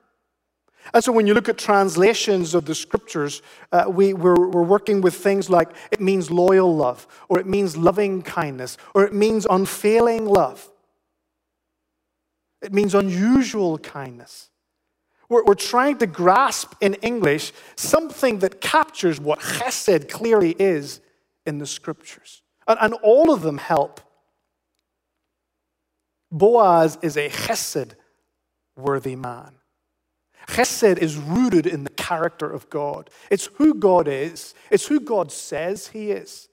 And 0.93 1.03
so 1.03 1.11
when 1.11 1.27
you 1.27 1.33
look 1.33 1.49
at 1.49 1.57
translations 1.57 2.55
of 2.55 2.63
the 2.63 2.75
scriptures, 2.75 3.41
uh, 3.73 3.87
we, 3.89 4.13
we're, 4.13 4.47
we're 4.51 4.63
working 4.63 5.01
with 5.01 5.15
things 5.15 5.49
like 5.49 5.67
it 5.91 5.99
means 5.99 6.31
loyal 6.31 6.73
love, 6.73 7.07
or 7.27 7.39
it 7.39 7.45
means 7.45 7.75
loving 7.75 8.21
kindness, 8.21 8.77
or 8.93 9.03
it 9.03 9.13
means 9.13 9.45
unfailing 9.49 10.25
love. 10.25 10.71
It 12.61 12.73
means 12.73 12.95
unusual 12.95 13.77
kindness. 13.77 14.49
We're, 15.29 15.43
we're 15.43 15.55
trying 15.55 15.97
to 15.99 16.07
grasp 16.07 16.73
in 16.81 16.95
English 16.95 17.51
something 17.75 18.39
that 18.39 18.61
captures 18.61 19.19
what 19.19 19.39
chesed 19.39 20.09
clearly 20.09 20.55
is 20.57 21.01
in 21.45 21.57
the 21.57 21.65
scriptures. 21.65 22.41
And, 22.67 22.77
and 22.81 22.93
all 22.95 23.33
of 23.33 23.41
them 23.41 23.57
help. 23.57 24.01
Boaz 26.31 26.97
is 27.01 27.17
a 27.17 27.29
chesed 27.29 27.93
worthy 28.75 29.15
man. 29.15 29.55
Chesed 30.47 30.99
is 30.99 31.17
rooted 31.17 31.65
in 31.65 31.83
the 31.83 31.89
character 31.91 32.49
of 32.49 32.69
God. 32.69 33.09
It's 33.31 33.45
who 33.55 33.73
God 33.73 34.07
is, 34.07 34.53
it's 34.69 34.87
who 34.87 34.99
God 34.99 35.31
says 35.31 35.87
He 35.87 36.11
is. 36.11 36.49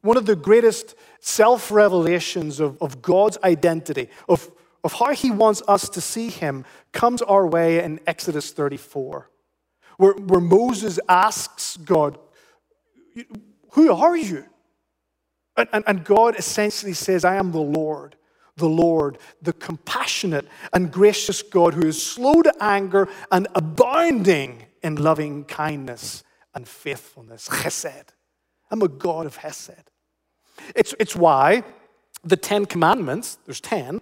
One 0.00 0.16
of 0.16 0.26
the 0.26 0.34
greatest 0.34 0.96
self 1.20 1.70
revelations 1.70 2.58
of, 2.58 2.80
of 2.82 3.02
God's 3.02 3.38
identity, 3.44 4.08
of 4.28 4.50
of 4.84 4.94
how 4.94 5.12
he 5.12 5.30
wants 5.30 5.62
us 5.68 5.88
to 5.90 6.00
see 6.00 6.28
him 6.28 6.64
comes 6.92 7.22
our 7.22 7.46
way 7.46 7.82
in 7.82 8.00
Exodus 8.06 8.52
34, 8.52 9.30
where, 9.96 10.14
where 10.14 10.40
Moses 10.40 10.98
asks 11.08 11.76
God, 11.76 12.18
Who 13.72 13.92
are 13.92 14.16
you? 14.16 14.44
And, 15.56 15.68
and, 15.72 15.84
and 15.86 16.04
God 16.04 16.36
essentially 16.36 16.94
says, 16.94 17.24
I 17.24 17.36
am 17.36 17.52
the 17.52 17.60
Lord, 17.60 18.16
the 18.56 18.68
Lord, 18.68 19.18
the 19.42 19.52
compassionate 19.52 20.48
and 20.72 20.90
gracious 20.90 21.42
God 21.42 21.74
who 21.74 21.86
is 21.86 22.04
slow 22.04 22.42
to 22.42 22.52
anger 22.60 23.08
and 23.30 23.46
abounding 23.54 24.64
in 24.82 24.96
loving 24.96 25.44
kindness 25.44 26.24
and 26.54 26.66
faithfulness. 26.66 27.48
Chesed. 27.48 28.08
I'm 28.70 28.82
a 28.82 28.88
God 28.88 29.26
of 29.26 29.38
Chesed. 29.38 29.84
It's, 30.74 30.94
it's 30.98 31.14
why 31.14 31.64
the 32.24 32.36
Ten 32.36 32.66
Commandments, 32.66 33.38
there's 33.46 33.60
ten, 33.60 34.00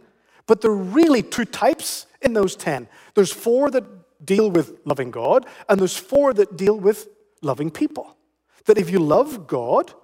but 0.51 0.63
there 0.63 0.73
are 0.73 0.75
really 0.75 1.23
two 1.23 1.45
types 1.45 2.07
in 2.23 2.33
those 2.33 2.57
10. 2.57 2.89
There's 3.15 3.33
four 3.33 3.71
that 3.71 3.85
deal 4.27 4.51
with 4.51 4.81
loving 4.85 5.13
God, 5.13 5.47
and 5.69 5.79
there's 5.79 5.97
four 5.97 6.35
that 6.35 6.57
deal 6.57 6.77
with 6.77 7.07
loving 7.41 7.71
people. 7.71 8.17
That 8.65 8.77
if 8.77 8.91
you 8.91 8.99
love 8.99 9.47
God, 9.47 9.95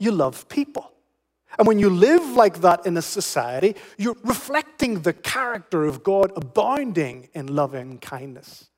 you 0.00 0.10
love 0.10 0.48
people. 0.48 0.90
And 1.56 1.68
when 1.68 1.78
you 1.78 1.88
live 1.88 2.34
like 2.34 2.62
that 2.62 2.84
in 2.84 2.96
a 2.96 3.02
society, 3.02 3.76
you're 3.96 4.16
reflecting 4.24 5.02
the 5.02 5.12
character 5.12 5.84
of 5.84 6.02
God 6.02 6.32
abounding 6.34 7.28
in 7.32 7.54
loving 7.54 7.98
kindness. 7.98 8.70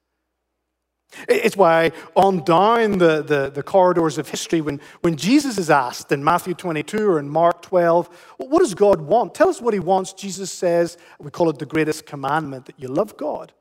It's 1.29 1.57
why 1.57 1.93
on 2.17 2.45
down 2.45 2.99
the, 2.99 3.23
the, 3.23 3.51
the, 3.51 3.63
corridors 3.63 4.19
of 4.19 4.29
history, 4.29 4.61
when, 4.61 4.81
when 5.01 5.17
Jesus 5.17 5.59
is 5.59 5.71
asked 5.71 6.13
in 6.13 6.23
Matthew 6.23 6.55
22 6.55 7.09
or 7.09 7.19
in 7.19 7.29
Mark 7.29 7.63
12, 7.63 8.35
what 8.39 8.61
does 8.61 8.75
God 8.75 9.01
want? 9.01 9.35
Tell 9.35 9.49
us 9.49 9.61
what 9.61 9.75
he 9.75 9.81
wants. 9.81 10.13
Jesus 10.13 10.51
says, 10.51 10.99
we 11.19 11.31
call 11.31 11.51
it 11.51 11.59
the 11.59 11.67
greatest 11.67 12.07
commandment, 12.07 12.67
that 12.67 12.79
you 12.79 12.89
love 12.89 13.17
God 13.17 13.53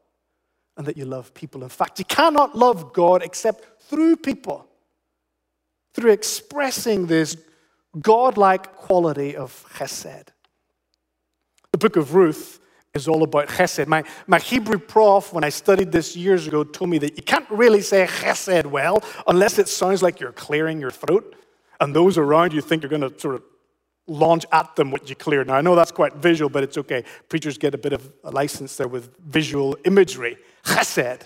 and 0.78 0.86
that 0.86 0.98
you 0.98 1.06
love 1.06 1.34
people. 1.34 1.64
In 1.64 1.70
fact, 1.70 2.00
you 2.00 2.06
cannot 2.06 2.58
love 2.58 2.94
God 2.94 3.24
except 3.24 3.84
through 3.84 4.18
people, 4.18 4.68
through 5.94 6.12
expressing 6.12 7.08
this 7.08 7.38
godlike 8.00 8.76
quality 8.76 9.36
of 9.36 9.66
chesed. 9.76 10.30
The 11.72 11.78
book 11.78 11.96
of 11.96 12.16
Ruth 12.16 12.60
is 12.94 13.08
all 13.08 13.24
about 13.24 13.48
chesed. 13.48 13.88
My, 13.88 14.04
my 14.28 14.38
Hebrew 14.38 14.78
prof, 14.78 15.34
when 15.34 15.44
I 15.44 15.50
studied 15.50 15.92
this 15.92 16.16
years 16.16 16.46
ago, 16.46 16.64
told 16.64 16.92
me 16.92 17.00
that 17.00 17.18
you 17.18 17.24
can't 17.24 17.50
really 17.50 17.82
say 17.82 18.06
chesed 18.06 18.68
well 18.68 19.04
unless 19.26 19.58
it 19.58 19.68
sounds 19.68 20.04
like 20.04 20.20
you're 20.20 20.32
clearing 20.32 20.80
your 20.80 20.92
throat. 20.92 21.36
And 21.80 21.96
those 21.96 22.20
around 22.20 22.54
you 22.54 22.62
think 22.62 22.84
you're 22.84 22.92
going 22.92 23.02
to 23.02 23.20
sort 23.20 23.34
of 23.34 23.44
launch 24.06 24.46
at 24.52 24.76
them 24.76 24.92
what 24.92 25.10
you 25.10 25.16
clear. 25.16 25.44
Now, 25.44 25.56
I 25.56 25.62
know 25.62 25.76
that's 25.76 25.92
quite 25.92 26.14
visual, 26.18 26.50
but 26.50 26.62
it's 26.62 26.78
okay. 26.78 27.04
Preachers 27.30 27.58
get 27.58 27.74
a 27.74 27.80
bit 27.80 27.94
of 27.94 28.14
a 28.24 28.30
license 28.30 28.76
there 28.78 28.88
with 28.88 29.18
visual 29.18 29.76
imagery. 29.86 30.38
Chesed. 30.64 31.24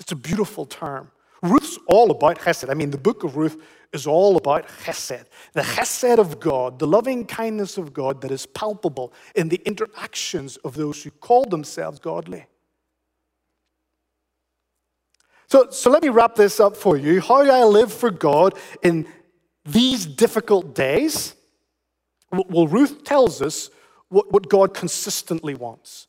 It's 0.00 0.10
a 0.10 0.16
beautiful 0.16 0.66
term. 0.66 1.12
Ruth's 1.40 1.78
all 1.86 2.10
about 2.10 2.38
chesed. 2.40 2.68
I 2.68 2.74
mean, 2.74 2.90
the 2.90 2.98
book 2.98 3.22
of 3.22 3.36
Ruth 3.36 3.62
is 3.92 4.06
all 4.06 4.36
about 4.36 4.68
chesed, 4.68 5.24
the 5.52 5.62
chesed 5.62 6.18
of 6.18 6.38
God, 6.38 6.78
the 6.78 6.86
loving 6.86 7.26
kindness 7.26 7.76
of 7.76 7.92
God 7.92 8.20
that 8.20 8.30
is 8.30 8.46
palpable 8.46 9.12
in 9.34 9.48
the 9.48 9.60
interactions 9.64 10.56
of 10.58 10.74
those 10.74 11.02
who 11.02 11.10
call 11.10 11.44
themselves 11.44 11.98
godly. 11.98 12.46
So, 15.48 15.68
so 15.70 15.90
let 15.90 16.02
me 16.02 16.08
wrap 16.08 16.36
this 16.36 16.60
up 16.60 16.76
for 16.76 16.96
you. 16.96 17.20
How 17.20 17.40
I 17.42 17.64
live 17.64 17.92
for 17.92 18.10
God 18.10 18.54
in 18.82 19.08
these 19.64 20.06
difficult 20.06 20.74
days? 20.74 21.34
Well, 22.30 22.68
Ruth 22.68 23.02
tells 23.02 23.42
us 23.42 23.70
what, 24.08 24.30
what 24.30 24.48
God 24.48 24.74
consistently 24.74 25.54
wants, 25.54 26.06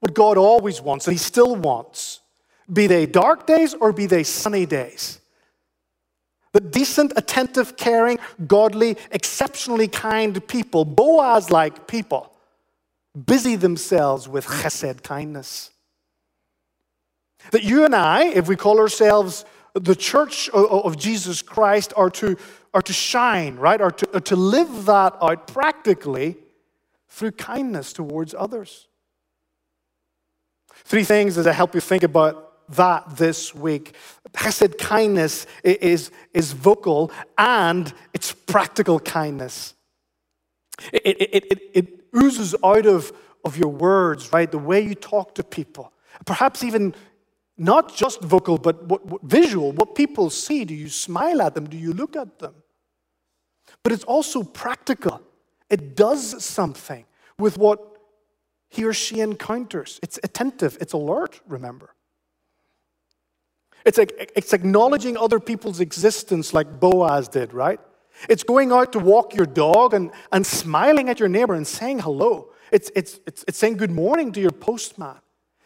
what 0.00 0.12
God 0.14 0.36
always 0.36 0.80
wants, 0.80 1.06
and 1.06 1.14
He 1.14 1.18
still 1.18 1.54
wants, 1.54 2.20
be 2.72 2.88
they 2.88 3.06
dark 3.06 3.46
days 3.46 3.74
or 3.74 3.92
be 3.92 4.06
they 4.06 4.24
sunny 4.24 4.66
days. 4.66 5.20
The 6.52 6.60
decent, 6.60 7.12
attentive, 7.16 7.76
caring, 7.76 8.18
godly, 8.46 8.96
exceptionally 9.10 9.88
kind 9.88 10.46
people, 10.46 10.84
Boaz 10.84 11.50
like 11.50 11.86
people, 11.86 12.32
busy 13.26 13.56
themselves 13.56 14.28
with 14.28 14.46
chesed 14.46 15.02
kindness. 15.02 15.70
That 17.50 17.62
you 17.62 17.84
and 17.84 17.94
I, 17.94 18.24
if 18.26 18.48
we 18.48 18.56
call 18.56 18.78
ourselves 18.78 19.44
the 19.74 19.94
church 19.94 20.48
of 20.50 20.96
Jesus 20.96 21.42
Christ, 21.42 21.92
are 21.96 22.10
to, 22.10 22.36
are 22.74 22.82
to 22.82 22.92
shine, 22.92 23.56
right? 23.56 23.80
Are 23.80 23.90
to, 23.90 24.16
are 24.16 24.20
to 24.20 24.36
live 24.36 24.86
that 24.86 25.16
out 25.20 25.46
practically 25.46 26.36
through 27.08 27.32
kindness 27.32 27.92
towards 27.92 28.34
others. 28.34 28.86
Three 30.84 31.04
things 31.04 31.36
as 31.36 31.46
I 31.46 31.52
help 31.52 31.74
you 31.74 31.80
think 31.80 32.02
about 32.02 32.47
that 32.70 33.16
this 33.16 33.54
week. 33.54 33.94
Chesed 34.32 34.78
kindness 34.78 35.46
is, 35.64 36.10
is 36.34 36.52
vocal 36.52 37.10
and 37.36 37.92
it's 38.12 38.32
practical 38.32 39.00
kindness. 39.00 39.74
It, 40.92 41.02
it, 41.04 41.44
it, 41.50 41.62
it, 41.74 41.94
oozes 42.16 42.54
out 42.64 42.86
of, 42.86 43.12
of 43.44 43.58
your 43.58 43.68
words, 43.68 44.32
right? 44.32 44.50
The 44.50 44.58
way 44.58 44.80
you 44.80 44.94
talk 44.94 45.34
to 45.34 45.44
people. 45.44 45.92
Perhaps 46.24 46.64
even 46.64 46.94
not 47.56 47.94
just 47.94 48.22
vocal, 48.22 48.56
but 48.56 48.84
what, 48.84 49.04
what, 49.04 49.22
visual. 49.22 49.72
What 49.72 49.94
people 49.94 50.30
see. 50.30 50.64
Do 50.64 50.74
you 50.74 50.88
smile 50.88 51.42
at 51.42 51.54
them? 51.54 51.68
Do 51.68 51.76
you 51.76 51.92
look 51.92 52.16
at 52.16 52.38
them? 52.38 52.54
But 53.82 53.92
it's 53.92 54.04
also 54.04 54.42
practical. 54.42 55.20
It 55.68 55.96
does 55.96 56.42
something 56.44 57.04
with 57.38 57.58
what 57.58 57.98
he 58.68 58.84
or 58.84 58.92
she 58.92 59.20
encounters. 59.20 59.98
It's 60.02 60.18
attentive, 60.22 60.78
it's 60.80 60.92
alert, 60.92 61.40
remember. 61.46 61.94
It's, 63.88 63.96
like, 63.96 64.32
it's 64.36 64.52
acknowledging 64.52 65.16
other 65.16 65.40
people's 65.40 65.80
existence 65.80 66.52
like 66.52 66.78
Boaz 66.78 67.26
did, 67.26 67.54
right? 67.54 67.80
It's 68.28 68.42
going 68.42 68.70
out 68.70 68.92
to 68.92 68.98
walk 68.98 69.34
your 69.34 69.46
dog 69.46 69.94
and, 69.94 70.10
and 70.30 70.46
smiling 70.46 71.08
at 71.08 71.18
your 71.18 71.30
neighbor 71.30 71.54
and 71.54 71.66
saying 71.66 72.00
hello. 72.00 72.50
It's, 72.70 72.90
it's, 72.94 73.18
it's, 73.26 73.46
it's 73.48 73.56
saying 73.56 73.78
good 73.78 73.90
morning 73.90 74.30
to 74.32 74.42
your 74.42 74.50
postman. 74.50 75.16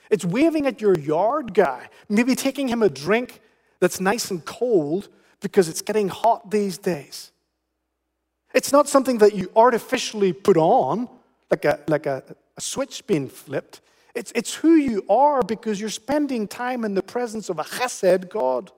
It's 0.09 0.25
waving 0.25 0.69
at 0.69 0.81
your 0.81 0.97
yard 0.97 1.53
guy, 1.53 1.89
maybe 2.09 2.37
taking 2.37 2.69
him 2.69 2.85
a 2.85 2.89
drink 2.89 3.41
that's 3.81 3.99
nice 3.99 4.31
and 4.31 4.45
cold 4.45 5.09
because 5.41 5.69
it's 5.69 5.83
getting 5.83 6.07
hot 6.07 6.49
these 6.49 6.79
days. 6.79 7.33
It's 8.55 8.71
not 8.71 8.89
something 8.89 9.19
that 9.19 9.35
you 9.35 9.51
artificially 9.57 10.33
put 10.33 10.57
on, 10.57 11.09
like 11.51 11.65
a, 11.65 11.81
like 11.89 12.07
a, 12.07 12.23
a 12.57 12.61
switch 12.61 13.05
being 13.09 13.29
flipped. 13.29 13.81
It's, 14.15 14.33
it's 14.35 14.55
who 14.55 14.75
you 14.75 15.05
are 15.09 15.43
because 15.43 15.81
you're 15.81 15.91
spending 15.91 16.47
time 16.47 16.85
in 16.85 16.95
the 16.95 17.03
presence 17.03 17.49
of 17.49 17.59
a 17.59 17.65
chesed 17.65 18.29
God. 18.29 18.71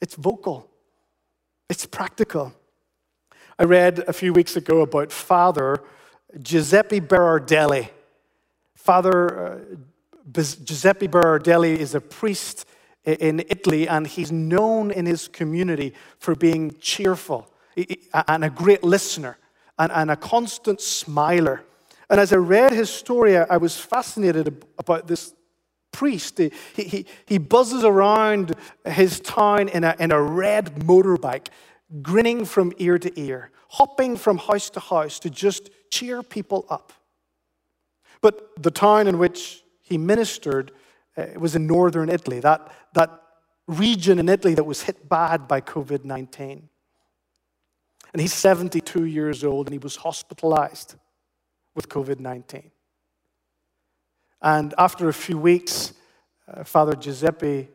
It's 0.00 0.14
vocal, 0.14 0.68
It's 1.68 1.86
practical. 1.86 2.52
I 3.58 3.64
read 3.64 4.04
a 4.06 4.12
few 4.12 4.32
weeks 4.32 4.56
ago 4.56 4.82
about 4.82 5.10
Father 5.10 5.82
Giuseppe 6.40 7.00
Berardelli. 7.00 7.88
Father 8.76 9.38
uh, 9.38 9.58
Giuseppe 10.30 11.08
Berardelli 11.08 11.76
is 11.76 11.94
a 11.94 12.00
priest 12.00 12.66
in 13.04 13.42
Italy, 13.48 13.88
and 13.88 14.06
he's 14.06 14.30
known 14.30 14.90
in 14.90 15.06
his 15.06 15.28
community 15.28 15.94
for 16.18 16.34
being 16.34 16.76
cheerful 16.78 17.50
and 18.28 18.44
a 18.44 18.50
great 18.50 18.84
listener 18.84 19.38
and, 19.78 20.10
a 20.10 20.16
constant 20.16 20.80
smiler. 20.80 21.62
And 22.10 22.20
as 22.20 22.32
I 22.32 22.36
read 22.36 22.72
his 22.72 22.90
story, 22.90 23.36
I 23.36 23.58
was 23.58 23.76
fascinated 23.78 24.64
about 24.78 25.06
this 25.06 25.34
priest. 25.92 26.38
He, 26.38 26.50
he, 26.74 27.06
he 27.26 27.38
buzzes 27.38 27.84
around 27.84 28.54
his 28.84 29.20
town 29.20 29.68
in 29.68 29.84
a, 29.84 29.94
in 29.98 30.10
a 30.10 30.20
red 30.20 30.76
motorbike, 30.76 31.48
grinning 32.02 32.44
from 32.44 32.72
ear 32.78 32.98
to 32.98 33.20
ear, 33.20 33.50
hopping 33.70 34.16
from 34.16 34.38
house 34.38 34.70
to 34.70 34.80
house 34.80 35.18
to 35.20 35.30
just 35.30 35.70
cheer 35.90 36.22
people 36.22 36.66
up. 36.70 36.92
But 38.20 38.62
the 38.62 38.70
town 38.70 39.06
in 39.06 39.18
which 39.18 39.62
he 39.82 39.98
ministered 39.98 40.72
uh, 41.16 41.26
was 41.36 41.56
in 41.56 41.66
northern 41.66 42.08
Italy, 42.08 42.40
that, 42.40 42.72
that 42.94 43.20
region 43.66 44.18
in 44.18 44.28
Italy 44.28 44.54
that 44.54 44.64
was 44.64 44.82
hit 44.82 45.08
bad 45.08 45.46
by 45.46 45.60
COVID 45.60 46.04
19. 46.04 46.68
And 48.12 48.22
he's 48.22 48.32
72 48.32 49.04
years 49.04 49.44
old 49.44 49.66
and 49.66 49.74
he 49.74 49.78
was 49.78 49.96
hospitalized 49.96 50.94
with 51.78 51.88
COVID 51.88 52.18
19. 52.18 52.72
And 54.42 54.74
after 54.76 55.08
a 55.08 55.12
few 55.12 55.38
weeks, 55.38 55.92
uh, 56.52 56.64
Father 56.64 56.94
Giuseppe 56.94 57.68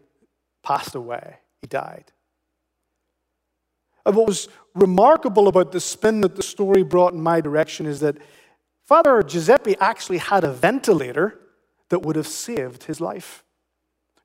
passed 0.62 0.94
away. 0.94 1.38
He 1.62 1.68
died. 1.68 2.12
And 4.06 4.14
what 4.14 4.28
was 4.28 4.50
remarkable 4.76 5.48
about 5.48 5.72
the 5.72 5.80
spin 5.80 6.20
that 6.20 6.36
the 6.36 6.44
story 6.44 6.84
brought 6.84 7.14
in 7.14 7.22
my 7.22 7.40
direction 7.40 7.86
is 7.86 8.02
that 8.02 8.18
Father 8.84 9.24
Giuseppe 9.24 9.78
actually 9.80 10.18
had 10.18 10.44
a 10.44 10.52
ventilator 10.52 11.40
that 11.88 12.00
would 12.00 12.18
have 12.18 12.28
saved 12.28 12.84
his 12.84 13.00
life. 13.00 13.46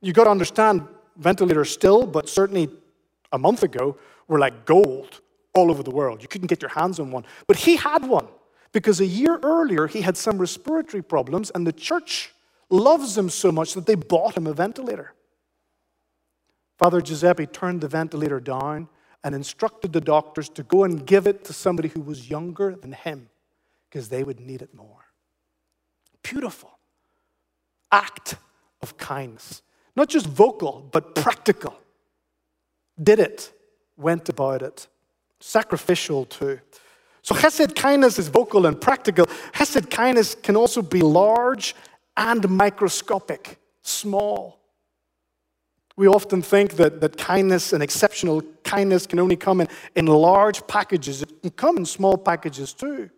You've 0.00 0.16
got 0.16 0.24
to 0.24 0.30
understand, 0.30 0.88
ventilators 1.16 1.70
still, 1.70 2.04
but 2.04 2.28
certainly 2.28 2.68
a 3.30 3.38
month 3.38 3.62
ago, 3.62 3.96
were 4.26 4.40
like 4.40 4.64
gold 4.64 5.20
all 5.54 5.70
over 5.70 5.84
the 5.84 5.92
world. 5.92 6.20
You 6.20 6.26
couldn't 6.26 6.48
get 6.48 6.62
your 6.62 6.70
hands 6.70 6.98
on 6.98 7.12
one. 7.12 7.24
But 7.46 7.58
he 7.58 7.76
had 7.76 8.04
one 8.04 8.26
because 8.72 9.00
a 9.00 9.06
year 9.06 9.38
earlier 9.42 9.86
he 9.86 10.02
had 10.02 10.16
some 10.16 10.38
respiratory 10.38 11.02
problems, 11.02 11.50
and 11.50 11.66
the 11.66 11.72
church 11.72 12.32
loves 12.70 13.16
him 13.16 13.30
so 13.30 13.50
much 13.50 13.74
that 13.74 13.86
they 13.86 13.94
bought 13.94 14.36
him 14.36 14.46
a 14.46 14.52
ventilator. 14.52 15.14
Father 16.78 17.00
Giuseppe 17.00 17.46
turned 17.46 17.80
the 17.80 17.88
ventilator 17.88 18.40
down 18.40 18.88
and 19.24 19.34
instructed 19.34 19.92
the 19.92 20.00
doctors 20.00 20.48
to 20.50 20.62
go 20.62 20.84
and 20.84 21.04
give 21.06 21.26
it 21.26 21.44
to 21.44 21.52
somebody 21.52 21.88
who 21.88 22.00
was 22.00 22.30
younger 22.30 22.76
than 22.76 22.92
him 22.92 23.28
because 23.88 24.08
they 24.08 24.22
would 24.22 24.38
need 24.38 24.62
it 24.62 24.74
more. 24.74 25.06
Beautiful 26.22 26.78
act 27.90 28.36
of 28.82 28.96
kindness. 28.96 29.62
Not 29.96 30.08
just 30.08 30.26
vocal, 30.26 30.88
but 30.92 31.14
practical. 31.14 31.74
Did 33.02 33.18
it, 33.18 33.52
went 33.96 34.28
about 34.28 34.62
it. 34.62 34.86
Sacrificial 35.40 36.24
too. 36.24 36.60
So 37.28 37.34
Hesed 37.34 37.76
kindness 37.76 38.18
is 38.18 38.28
vocal 38.28 38.64
and 38.64 38.80
practical. 38.80 39.26
Hesed 39.52 39.90
kindness 39.90 40.34
can 40.34 40.56
also 40.56 40.80
be 40.80 41.02
large 41.02 41.74
and 42.16 42.48
microscopic, 42.48 43.58
small. 43.82 44.58
We 45.94 46.08
often 46.08 46.40
think 46.40 46.76
that, 46.76 47.02
that 47.02 47.18
kindness 47.18 47.74
and 47.74 47.82
exceptional 47.82 48.40
kindness 48.64 49.06
can 49.06 49.18
only 49.18 49.36
come 49.36 49.60
in, 49.60 49.68
in 49.94 50.06
large 50.06 50.66
packages. 50.68 51.20
It 51.20 51.42
can 51.42 51.50
come 51.50 51.76
in 51.76 51.84
small 51.84 52.16
packages 52.16 52.72
too. 52.72 53.10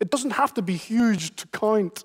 It 0.00 0.10
doesn't 0.10 0.30
have 0.30 0.54
to 0.54 0.62
be 0.62 0.76
huge 0.76 1.36
to 1.36 1.46
count. 1.48 2.04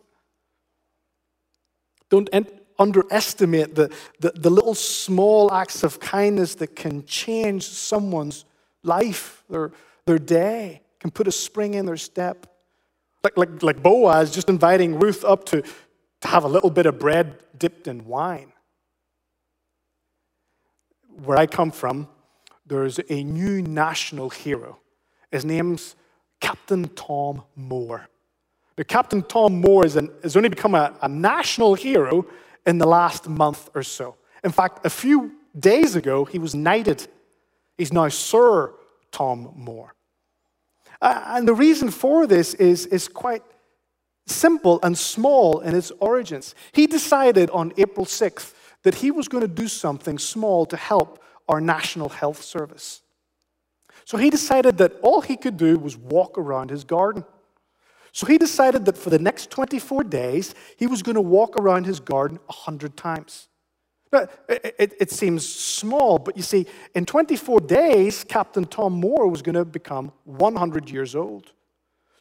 Don't 2.10 2.30
underestimate 2.78 3.74
the, 3.74 3.90
the, 4.20 4.32
the, 4.32 4.50
little 4.50 4.76
small 4.76 5.54
acts 5.54 5.82
of 5.84 6.02
kindness 6.02 6.56
that 6.56 6.76
can 6.76 7.06
change 7.06 7.64
someone's 7.64 8.44
life, 8.84 9.46
their, 9.50 9.72
their 10.06 10.20
day, 10.20 10.82
can 11.00 11.12
put 11.12 11.28
a 11.28 11.32
spring 11.32 11.74
in 11.74 11.86
their 11.86 11.98
step. 11.98 12.48
Like, 13.24 13.38
like, 13.38 13.64
like 13.64 13.84
Boaz 13.84 14.32
just 14.32 14.50
inviting 14.50 15.00
Ruth 15.00 15.24
up 15.24 15.46
to, 15.46 15.62
to 15.62 16.28
have 16.28 16.44
a 16.44 16.48
little 16.48 16.70
bit 16.70 16.86
of 16.86 17.00
bread 17.00 17.40
dipped 17.58 17.88
in 17.88 18.06
wine. 18.06 18.54
Where 21.24 21.38
I 21.38 21.48
come 21.48 21.72
from, 21.72 22.08
there's 22.66 23.00
a 23.10 23.24
new 23.24 23.62
national 23.62 24.30
hero. 24.30 24.80
His 25.32 25.46
name's 25.46 25.96
Captain 26.40 26.88
Tom 26.90 27.44
Moore. 27.56 28.08
Now, 28.78 28.84
Captain 28.84 29.24
Tom 29.24 29.60
Moore 29.62 29.86
is 29.86 29.96
an, 29.96 30.12
has 30.22 30.38
only 30.38 30.50
become 30.50 30.76
a, 30.76 30.96
a 31.02 31.10
national 31.10 31.74
hero 31.74 32.26
in 32.66 32.78
the 32.78 32.88
last 32.88 33.28
month 33.28 33.70
or 33.74 33.82
so. 33.82 34.16
In 34.44 34.52
fact, 34.52 34.86
a 34.86 34.90
few 34.90 35.32
days 35.58 35.96
ago, 35.96 36.26
he 36.26 36.38
was 36.38 36.54
knighted. 36.54 37.08
He's 37.78 37.92
now 37.92 38.08
Sir 38.10 38.74
Tom 39.12 39.54
Moore. 39.56 39.94
Uh, 41.02 41.24
and 41.28 41.48
the 41.48 41.54
reason 41.54 41.92
for 41.92 42.28
this 42.28 42.54
is, 42.56 42.86
is 42.88 43.08
quite 43.08 43.44
simple 44.26 44.80
and 44.84 44.98
small 44.98 45.60
in 45.60 45.76
its 45.76 45.92
origins. 46.00 46.56
He 46.72 46.88
decided 46.88 47.50
on 47.52 47.74
April 47.78 48.06
6th 48.06 48.54
that 48.84 48.96
he 48.96 49.12
was 49.12 49.28
going 49.28 49.42
to 49.42 49.48
do 49.48 49.68
something 49.68 50.18
small 50.18 50.66
to 50.68 50.78
help 50.78 51.22
our 51.48 51.62
National 51.62 52.10
Health 52.10 52.42
Service. 52.42 53.02
So 54.06 54.18
he 54.18 54.30
decided 54.30 54.78
that 54.78 54.94
all 55.02 55.22
he 55.22 55.36
could 55.36 55.58
do 55.58 55.78
was 55.78 55.98
walk 55.98 56.38
around 56.38 56.70
his 56.70 56.84
garden. 56.84 57.26
So 58.12 58.26
he 58.26 58.38
decided 58.38 58.86
that 58.86 58.98
for 58.98 59.10
the 59.10 59.20
next 59.20 59.52
24 59.52 60.06
days, 60.06 60.56
he 60.78 60.88
was 60.88 61.04
going 61.04 61.16
to 61.16 61.22
walk 61.22 61.58
around 61.58 61.86
his 61.86 62.00
garden 62.00 62.40
100 62.46 62.96
times. 62.98 63.48
Now, 64.12 64.28
it, 64.48 64.96
it, 65.00 65.12
seems 65.12 65.48
small, 65.48 66.17
but 66.17 66.38
you 66.38 66.43
see, 66.43 66.65
in 66.96 67.06
24 67.06 67.60
days, 67.62 68.24
Captain 68.24 68.63
Tom 68.63 68.93
Moore 68.93 69.28
was 69.28 69.41
going 69.41 69.56
to 69.56 69.65
become 69.65 70.13
100 70.24 70.89
years 70.89 71.13
old. 71.13 71.52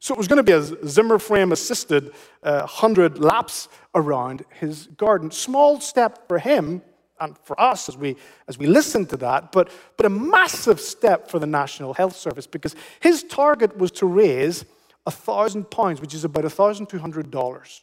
So 0.01 0.15
it 0.15 0.19
was 0.19 0.29
going 0.29 0.39
to 0.39 0.43
be 0.43 0.53
a 0.53 0.87
Zimmer 0.87 1.19
frame 1.19 1.53
assisted 1.53 2.13
uh, 2.43 2.61
100 2.61 3.19
laps 3.19 3.69
around 3.95 4.45
his 4.51 4.89
garden. 4.97 5.31
Small 5.31 5.81
step 5.81 6.29
for 6.29 6.39
him 6.39 6.83
and 7.21 7.37
for 7.45 7.59
us 7.61 7.89
as 7.89 7.97
we, 7.97 8.17
as 8.49 8.59
we 8.59 8.67
listen 8.67 9.07
to 9.07 9.17
that, 9.17 9.53
but, 9.53 9.71
but 9.97 10.07
a 10.07 10.11
massive 10.11 10.81
step 10.81 11.31
for 11.31 11.39
the 11.39 11.47
National 11.47 11.95
Health 11.95 12.17
Service 12.17 12.47
because 12.47 12.77
his 13.01 13.23
target 13.23 13.77
was 13.79 13.91
to 13.93 14.07
raise 14.07 14.65
a 15.07 15.11
thousand 15.11 15.71
pounds, 15.71 16.01
which 16.01 16.15
is 16.15 16.25
about 16.25 16.45
a 16.45 16.51
thousand 16.51 16.87
two 16.87 16.99
hundred 16.99 17.31
dollars. 17.31 17.83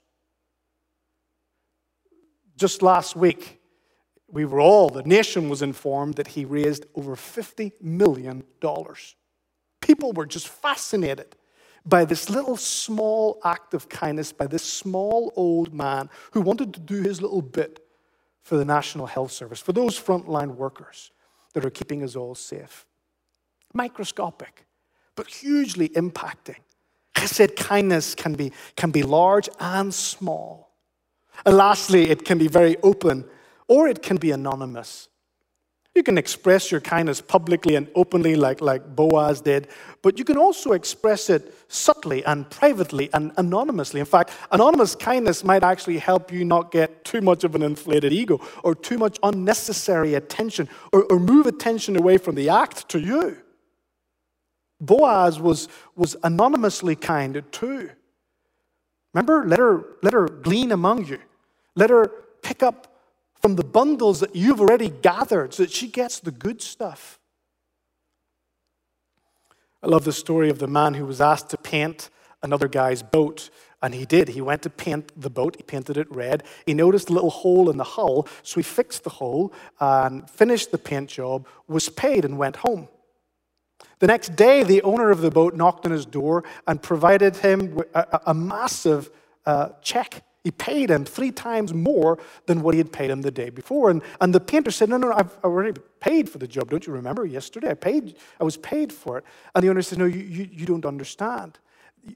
Just 2.57 2.81
last 2.81 3.15
week, 3.15 3.59
we 4.33 4.45
were 4.45 4.59
all, 4.59 4.89
the 4.89 5.03
nation 5.03 5.47
was 5.47 5.61
informed 5.61 6.15
that 6.15 6.29
he 6.29 6.43
raised 6.43 6.87
over 6.95 7.15
$50 7.15 7.71
million. 7.79 8.43
People 9.79 10.11
were 10.11 10.25
just 10.25 10.47
fascinated 10.47 11.35
by 11.85 12.03
this 12.03 12.31
little 12.31 12.57
small 12.57 13.39
act 13.45 13.75
of 13.75 13.89
kindness 13.89 14.31
by 14.31 14.47
this 14.47 14.63
small 14.63 15.31
old 15.35 15.73
man 15.73 16.09
who 16.31 16.41
wanted 16.41 16.73
to 16.73 16.79
do 16.79 17.03
his 17.03 17.21
little 17.21 17.43
bit 17.43 17.85
for 18.41 18.57
the 18.57 18.65
National 18.65 19.05
Health 19.05 19.31
Service, 19.31 19.61
for 19.61 19.71
those 19.71 19.99
frontline 19.99 20.55
workers 20.55 21.11
that 21.53 21.63
are 21.63 21.69
keeping 21.69 22.03
us 22.03 22.15
all 22.15 22.33
safe. 22.33 22.87
Microscopic, 23.73 24.65
but 25.15 25.27
hugely 25.27 25.89
impacting. 25.89 26.57
I 27.15 27.25
said 27.25 27.55
kindness 27.55 28.15
can 28.15 28.33
be, 28.33 28.51
can 28.75 28.89
be 28.89 29.03
large 29.03 29.47
and 29.59 29.93
small. 29.93 30.71
And 31.45 31.55
lastly, 31.55 32.09
it 32.09 32.25
can 32.25 32.39
be 32.39 32.47
very 32.47 32.77
open 32.81 33.25
or 33.67 33.88
it 33.88 34.02
can 34.02 34.17
be 34.17 34.32
anonymous. 34.32 35.10
You 35.95 36.02
can 36.02 36.17
express 36.17 36.71
your 36.71 36.82
kindness 36.82 37.21
publicly 37.21 37.76
and 37.76 37.88
openly, 37.93 38.36
like, 38.36 38.62
like 38.62 38.95
Boaz 38.95 39.41
did, 39.41 39.67
but 40.02 40.17
you 40.17 40.26
can 40.26 40.38
also 40.38 40.71
express 40.71 41.30
it 41.30 41.54
subtly 41.67 42.26
and 42.26 42.49
privately 42.49 43.11
and 43.14 43.32
anonymously. 43.38 43.99
In 43.99 44.07
fact, 44.07 44.32
anonymous 44.51 44.95
kindness 44.95 45.43
might 45.43 45.64
actually 45.64 45.99
help 45.99 46.32
you 46.32 46.45
not 46.45 46.72
get 46.72 47.05
too 47.05 47.22
much 47.22 47.43
of 47.43 47.53
an 47.53 47.61
inflated 47.61 48.11
ego 48.11 48.41
or 48.64 48.74
too 48.74 48.97
much 48.97 49.20
unnecessary 49.22 50.16
attention 50.16 50.68
or, 50.91 51.03
or 51.11 51.20
move 51.20 51.45
attention 51.45 51.95
away 51.95 52.18
from 52.18 52.34
the 52.34 52.49
act 52.49 52.89
to 52.89 52.99
you. 52.99 53.38
Boaz 54.82 55.39
was, 55.39 55.68
was 55.95 56.16
anonymously 56.24 56.95
kind 56.95 57.43
too. 57.51 57.91
Remember, 59.14 59.45
let 59.45 59.59
her, 59.59 59.86
let 60.01 60.14
her 60.14 60.28
glean 60.28 60.72
among 60.72 61.05
you. 61.05 61.20
Let 61.76 61.91
her 61.91 62.07
pick 62.41 62.64
up 62.64 62.92
from 63.43 63.57
the 63.57 63.63
bundles 63.63 64.21
that 64.21 64.33
you've 64.33 64.61
already 64.61 64.87
gathered 64.87 65.53
so 65.53 65.63
that 65.63 65.71
she 65.71 65.89
gets 65.89 66.21
the 66.21 66.31
good 66.31 66.61
stuff. 66.61 67.19
I 69.83 69.87
love 69.87 70.05
the 70.05 70.13
story 70.13 70.49
of 70.49 70.59
the 70.59 70.67
man 70.67 70.93
who 70.93 71.05
was 71.05 71.19
asked 71.19 71.49
to 71.49 71.57
paint 71.57 72.09
another 72.41 72.69
guy's 72.69 73.03
boat. 73.03 73.49
And 73.81 73.93
he 73.93 74.05
did. 74.05 74.29
He 74.29 74.39
went 74.39 74.61
to 74.61 74.69
paint 74.69 75.11
the 75.19 75.29
boat. 75.29 75.57
He 75.57 75.63
painted 75.63 75.97
it 75.97 76.09
red. 76.09 76.43
He 76.65 76.73
noticed 76.73 77.09
a 77.09 77.13
little 77.13 77.29
hole 77.29 77.69
in 77.69 77.75
the 77.75 77.83
hull, 77.83 78.29
so 78.43 78.61
he 78.61 78.63
fixed 78.63 79.03
the 79.03 79.09
hole 79.09 79.51
and 79.81 80.29
finished 80.29 80.71
the 80.71 80.77
paint 80.77 81.09
job, 81.09 81.45
was 81.67 81.89
paid, 81.89 82.23
and 82.23 82.37
went 82.37 82.55
home. 82.55 82.87
The 83.99 84.07
next 84.07 84.37
day, 84.37 84.63
the 84.63 84.81
owner 84.83 85.11
of 85.11 85.19
the 85.19 85.31
boat 85.31 85.53
knocked 85.53 85.85
on 85.85 85.91
his 85.91 86.05
door 86.05 86.45
and 86.65 86.81
provided 86.81 87.35
him 87.35 87.81
a, 87.93 88.21
a 88.27 88.33
massive 88.33 89.09
uh, 89.45 89.69
check. 89.81 90.23
He 90.43 90.51
paid 90.51 90.91
him 90.91 91.05
three 91.05 91.31
times 91.31 91.73
more 91.73 92.19
than 92.47 92.61
what 92.61 92.73
he 92.73 92.77
had 92.77 92.91
paid 92.91 93.09
him 93.09 93.21
the 93.21 93.31
day 93.31 93.49
before. 93.49 93.89
And, 93.89 94.01
and 94.19 94.35
the 94.35 94.41
painter 94.41 94.71
said, 94.71 94.89
No, 94.89 94.97
no, 94.97 95.09
no, 95.09 95.15
I've 95.15 95.35
already 95.43 95.79
paid 96.01 96.29
for 96.29 96.37
the 96.37 96.47
job. 96.47 96.69
Don't 96.69 96.85
you 96.85 96.91
remember? 96.91 97.25
Yesterday 97.25 97.71
I 97.71 97.75
paid, 97.75 98.17
I 98.39 98.43
was 98.43 98.57
paid 98.57 98.91
for 98.91 99.17
it. 99.17 99.23
And 99.55 99.63
the 99.63 99.69
owner 99.69 99.81
said, 99.81 99.99
No, 99.99 100.05
you, 100.05 100.19
you, 100.19 100.49
you 100.51 100.65
don't 100.65 100.85
understand. 100.85 101.59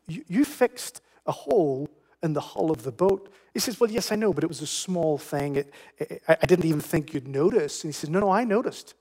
You, 0.07 0.25
you 0.27 0.43
fixed 0.43 1.01
a 1.25 1.31
hole 1.31 1.89
in 2.21 2.33
the 2.33 2.41
hull 2.41 2.69
of 2.69 2.83
the 2.83 2.91
boat. 2.91 3.31
He 3.53 3.61
says, 3.61 3.79
Well, 3.79 3.89
yes, 3.89 4.11
I 4.11 4.17
know, 4.17 4.33
but 4.33 4.43
it 4.43 4.47
was 4.47 4.61
a 4.61 4.67
small 4.67 5.17
thing. 5.17 5.55
It, 5.55 5.73
it, 5.97 6.21
I 6.27 6.45
didn't 6.45 6.65
even 6.65 6.81
think 6.81 7.13
you'd 7.13 7.29
notice. 7.29 7.83
And 7.83 7.93
he 7.93 7.93
said, 7.93 8.09
No, 8.09 8.19
no, 8.19 8.29
I 8.29 8.43
noticed. 8.43 8.93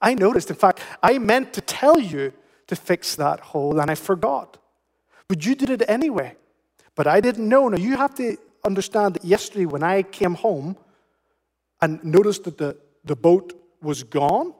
I 0.00 0.14
noticed. 0.14 0.48
In 0.48 0.56
fact, 0.56 0.80
I 1.02 1.18
meant 1.18 1.52
to 1.52 1.60
tell 1.60 1.98
you 1.98 2.32
to 2.68 2.76
fix 2.76 3.14
that 3.16 3.40
hole, 3.40 3.78
and 3.78 3.90
I 3.90 3.94
forgot. 3.94 4.56
But 5.26 5.44
you 5.44 5.54
did 5.54 5.68
it 5.68 5.82
anyway. 5.86 6.36
But 6.98 7.06
I 7.06 7.20
didn't 7.20 7.48
know. 7.48 7.68
Now, 7.68 7.76
you 7.76 7.96
have 7.96 8.16
to 8.16 8.36
understand 8.64 9.14
that 9.14 9.24
yesterday 9.24 9.66
when 9.66 9.84
I 9.84 10.02
came 10.02 10.34
home 10.34 10.76
and 11.80 12.02
noticed 12.02 12.42
that 12.42 12.58
the, 12.58 12.76
the 13.04 13.14
boat 13.14 13.52
was 13.80 14.02
gone 14.02 14.52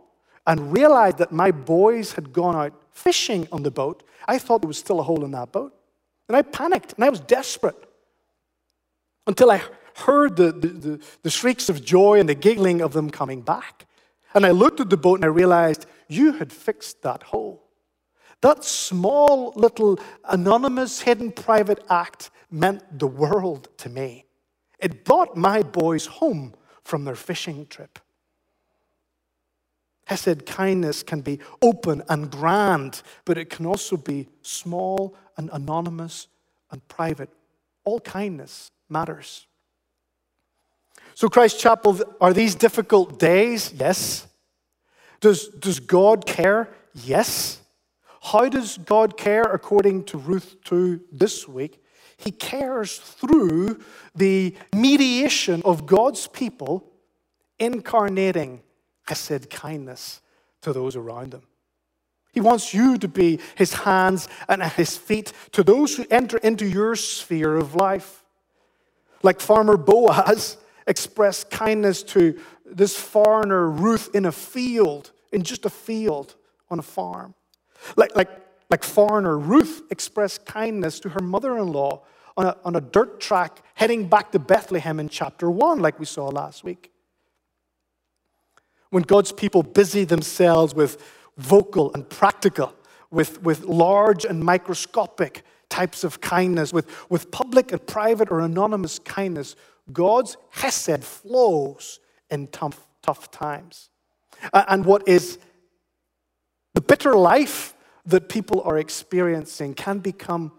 and 0.46 0.72
realized 0.72 1.18
that 1.18 1.32
my 1.32 1.50
boys 1.50 2.12
had 2.12 2.32
gone 2.32 2.54
out 2.54 2.80
fishing 2.92 3.48
on 3.50 3.64
the 3.64 3.72
boat, 3.72 4.04
I 4.28 4.38
thought 4.38 4.62
there 4.62 4.68
was 4.68 4.78
still 4.78 5.00
a 5.00 5.02
hole 5.02 5.24
in 5.24 5.32
that 5.32 5.50
boat. 5.50 5.74
And 6.28 6.36
I 6.36 6.42
panicked 6.42 6.92
and 6.92 7.04
I 7.04 7.08
was 7.08 7.18
desperate 7.18 7.88
until 9.26 9.50
I 9.50 9.60
heard 9.96 10.36
the, 10.36 10.52
the, 10.52 10.68
the, 10.68 11.00
the 11.24 11.30
shrieks 11.30 11.68
of 11.68 11.84
joy 11.84 12.20
and 12.20 12.28
the 12.28 12.36
giggling 12.36 12.82
of 12.82 12.92
them 12.92 13.10
coming 13.10 13.40
back. 13.40 13.84
And 14.32 14.46
I 14.46 14.52
looked 14.52 14.78
at 14.78 14.90
the 14.90 14.96
boat 14.96 15.16
and 15.16 15.24
I 15.24 15.28
realized 15.28 15.86
you 16.06 16.34
had 16.34 16.52
fixed 16.52 17.02
that 17.02 17.24
hole. 17.24 17.67
That 18.40 18.64
small 18.64 19.52
little 19.56 19.98
anonymous 20.24 21.00
hidden 21.00 21.32
private 21.32 21.84
act 21.90 22.30
meant 22.50 22.98
the 22.98 23.06
world 23.06 23.68
to 23.78 23.88
me. 23.88 24.26
It 24.78 25.04
brought 25.04 25.36
my 25.36 25.62
boys 25.62 26.06
home 26.06 26.54
from 26.84 27.04
their 27.04 27.16
fishing 27.16 27.66
trip. 27.66 27.98
Hesed 30.06 30.46
kindness 30.46 31.02
can 31.02 31.20
be 31.20 31.38
open 31.60 32.02
and 32.08 32.30
grand, 32.30 33.02
but 33.26 33.36
it 33.36 33.50
can 33.50 33.66
also 33.66 33.96
be 33.96 34.28
small 34.40 35.14
and 35.36 35.50
anonymous 35.52 36.28
and 36.70 36.86
private. 36.88 37.28
All 37.84 38.00
kindness 38.00 38.70
matters. 38.88 39.46
So, 41.14 41.28
Christ 41.28 41.60
Chapel, 41.60 42.00
are 42.20 42.32
these 42.32 42.54
difficult 42.54 43.18
days? 43.18 43.74
Yes. 43.78 44.26
Does, 45.20 45.48
does 45.48 45.80
God 45.80 46.24
care? 46.24 46.70
Yes. 46.94 47.57
How 48.32 48.46
does 48.50 48.76
God 48.76 49.16
care 49.16 49.44
according 49.44 50.04
to 50.04 50.18
Ruth 50.18 50.56
2 50.64 51.00
this 51.10 51.48
week? 51.48 51.82
He 52.18 52.30
cares 52.30 52.98
through 52.98 53.80
the 54.14 54.54
mediation 54.74 55.62
of 55.64 55.86
God's 55.86 56.26
people 56.26 56.92
incarnating 57.58 58.60
chesed 59.08 59.48
kindness 59.48 60.20
to 60.60 60.74
those 60.74 60.94
around 60.94 61.30
them. 61.30 61.40
He 62.32 62.42
wants 62.42 62.74
you 62.74 62.98
to 62.98 63.08
be 63.08 63.40
his 63.56 63.72
hands 63.72 64.28
and 64.46 64.62
his 64.62 64.98
feet 64.98 65.32
to 65.52 65.62
those 65.62 65.96
who 65.96 66.04
enter 66.10 66.36
into 66.36 66.66
your 66.66 66.96
sphere 66.96 67.56
of 67.56 67.76
life. 67.76 68.24
Like 69.22 69.40
Farmer 69.40 69.78
Boaz 69.78 70.58
expressed 70.86 71.50
kindness 71.50 72.02
to 72.02 72.38
this 72.66 72.94
foreigner, 72.94 73.70
Ruth, 73.70 74.14
in 74.14 74.26
a 74.26 74.32
field, 74.32 75.12
in 75.32 75.44
just 75.44 75.64
a 75.64 75.70
field 75.70 76.34
on 76.68 76.78
a 76.78 76.82
farm. 76.82 77.34
Like, 77.96 78.14
like, 78.16 78.30
like 78.70 78.84
foreigner 78.84 79.38
Ruth 79.38 79.82
expressed 79.90 80.44
kindness 80.44 81.00
to 81.00 81.10
her 81.10 81.20
mother 81.20 81.56
in 81.58 81.72
law 81.72 82.02
on 82.36 82.46
a, 82.46 82.56
on 82.64 82.76
a 82.76 82.80
dirt 82.80 83.20
track 83.20 83.62
heading 83.74 84.08
back 84.08 84.32
to 84.32 84.38
Bethlehem 84.38 85.00
in 85.00 85.08
chapter 85.08 85.50
1, 85.50 85.80
like 85.80 85.98
we 85.98 86.06
saw 86.06 86.28
last 86.28 86.64
week. 86.64 86.92
When 88.90 89.02
God's 89.02 89.32
people 89.32 89.62
busy 89.62 90.04
themselves 90.04 90.74
with 90.74 91.02
vocal 91.36 91.92
and 91.94 92.08
practical, 92.08 92.74
with, 93.10 93.42
with 93.42 93.64
large 93.64 94.24
and 94.24 94.42
microscopic 94.42 95.42
types 95.68 96.04
of 96.04 96.20
kindness, 96.20 96.72
with, 96.72 97.10
with 97.10 97.30
public 97.30 97.72
and 97.72 97.84
private 97.86 98.30
or 98.30 98.40
anonymous 98.40 98.98
kindness, 98.98 99.56
God's 99.92 100.36
hesed 100.50 101.04
flows 101.04 102.00
in 102.30 102.46
tough, 102.48 102.86
tough 103.02 103.30
times. 103.30 103.90
And 104.52 104.84
what 104.84 105.08
is 105.08 105.38
the 106.78 106.82
bitter 106.82 107.16
life 107.16 107.74
that 108.06 108.28
people 108.28 108.62
are 108.62 108.78
experiencing 108.78 109.74
can 109.74 109.98
become 109.98 110.52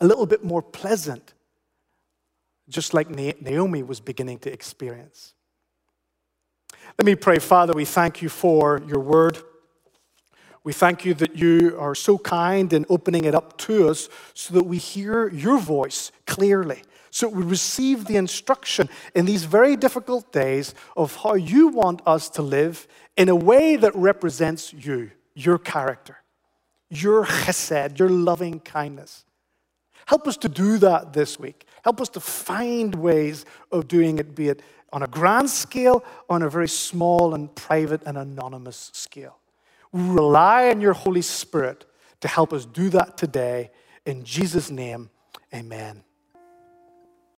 a 0.00 0.04
little 0.04 0.26
bit 0.26 0.42
more 0.42 0.60
pleasant, 0.60 1.32
just 2.68 2.92
like 2.92 3.08
Naomi 3.08 3.84
was 3.84 4.00
beginning 4.00 4.40
to 4.40 4.52
experience. 4.52 5.34
Let 6.98 7.06
me 7.06 7.14
pray, 7.14 7.38
Father, 7.38 7.72
we 7.72 7.84
thank 7.84 8.20
you 8.20 8.28
for 8.28 8.82
your 8.88 8.98
word. 8.98 9.38
We 10.64 10.72
thank 10.72 11.04
you 11.04 11.14
that 11.14 11.36
you 11.36 11.76
are 11.78 11.94
so 11.94 12.18
kind 12.18 12.72
in 12.72 12.84
opening 12.88 13.24
it 13.24 13.36
up 13.36 13.56
to 13.58 13.90
us 13.90 14.08
so 14.34 14.54
that 14.54 14.64
we 14.64 14.78
hear 14.78 15.28
your 15.28 15.60
voice 15.60 16.10
clearly 16.26 16.82
so 17.10 17.28
we 17.28 17.42
receive 17.42 18.04
the 18.04 18.16
instruction 18.16 18.88
in 19.14 19.24
these 19.24 19.44
very 19.44 19.76
difficult 19.76 20.32
days 20.32 20.74
of 20.96 21.16
how 21.16 21.34
you 21.34 21.68
want 21.68 22.02
us 22.06 22.28
to 22.30 22.42
live 22.42 22.86
in 23.16 23.28
a 23.28 23.36
way 23.36 23.76
that 23.76 23.94
represents 23.96 24.72
you, 24.72 25.10
your 25.38 25.58
character, 25.58 26.18
your 26.90 27.24
chesed, 27.24 27.98
your 27.98 28.08
loving 28.08 28.60
kindness. 28.60 29.24
Help 30.06 30.26
us 30.26 30.36
to 30.38 30.48
do 30.48 30.78
that 30.78 31.12
this 31.12 31.38
week. 31.38 31.66
Help 31.84 32.00
us 32.00 32.08
to 32.10 32.20
find 32.20 32.94
ways 32.94 33.44
of 33.70 33.86
doing 33.88 34.18
it, 34.18 34.34
be 34.34 34.48
it 34.48 34.62
on 34.92 35.02
a 35.02 35.06
grand 35.06 35.50
scale 35.50 36.02
on 36.28 36.42
a 36.42 36.48
very 36.48 36.68
small 36.68 37.34
and 37.34 37.54
private 37.54 38.02
and 38.06 38.16
anonymous 38.16 38.90
scale. 38.94 39.38
We 39.92 40.02
rely 40.02 40.70
on 40.70 40.80
your 40.80 40.94
Holy 40.94 41.22
Spirit 41.22 41.84
to 42.20 42.28
help 42.28 42.52
us 42.52 42.64
do 42.64 42.88
that 42.90 43.16
today. 43.16 43.70
In 44.06 44.24
Jesus' 44.24 44.70
name, 44.70 45.10
amen. 45.54 46.04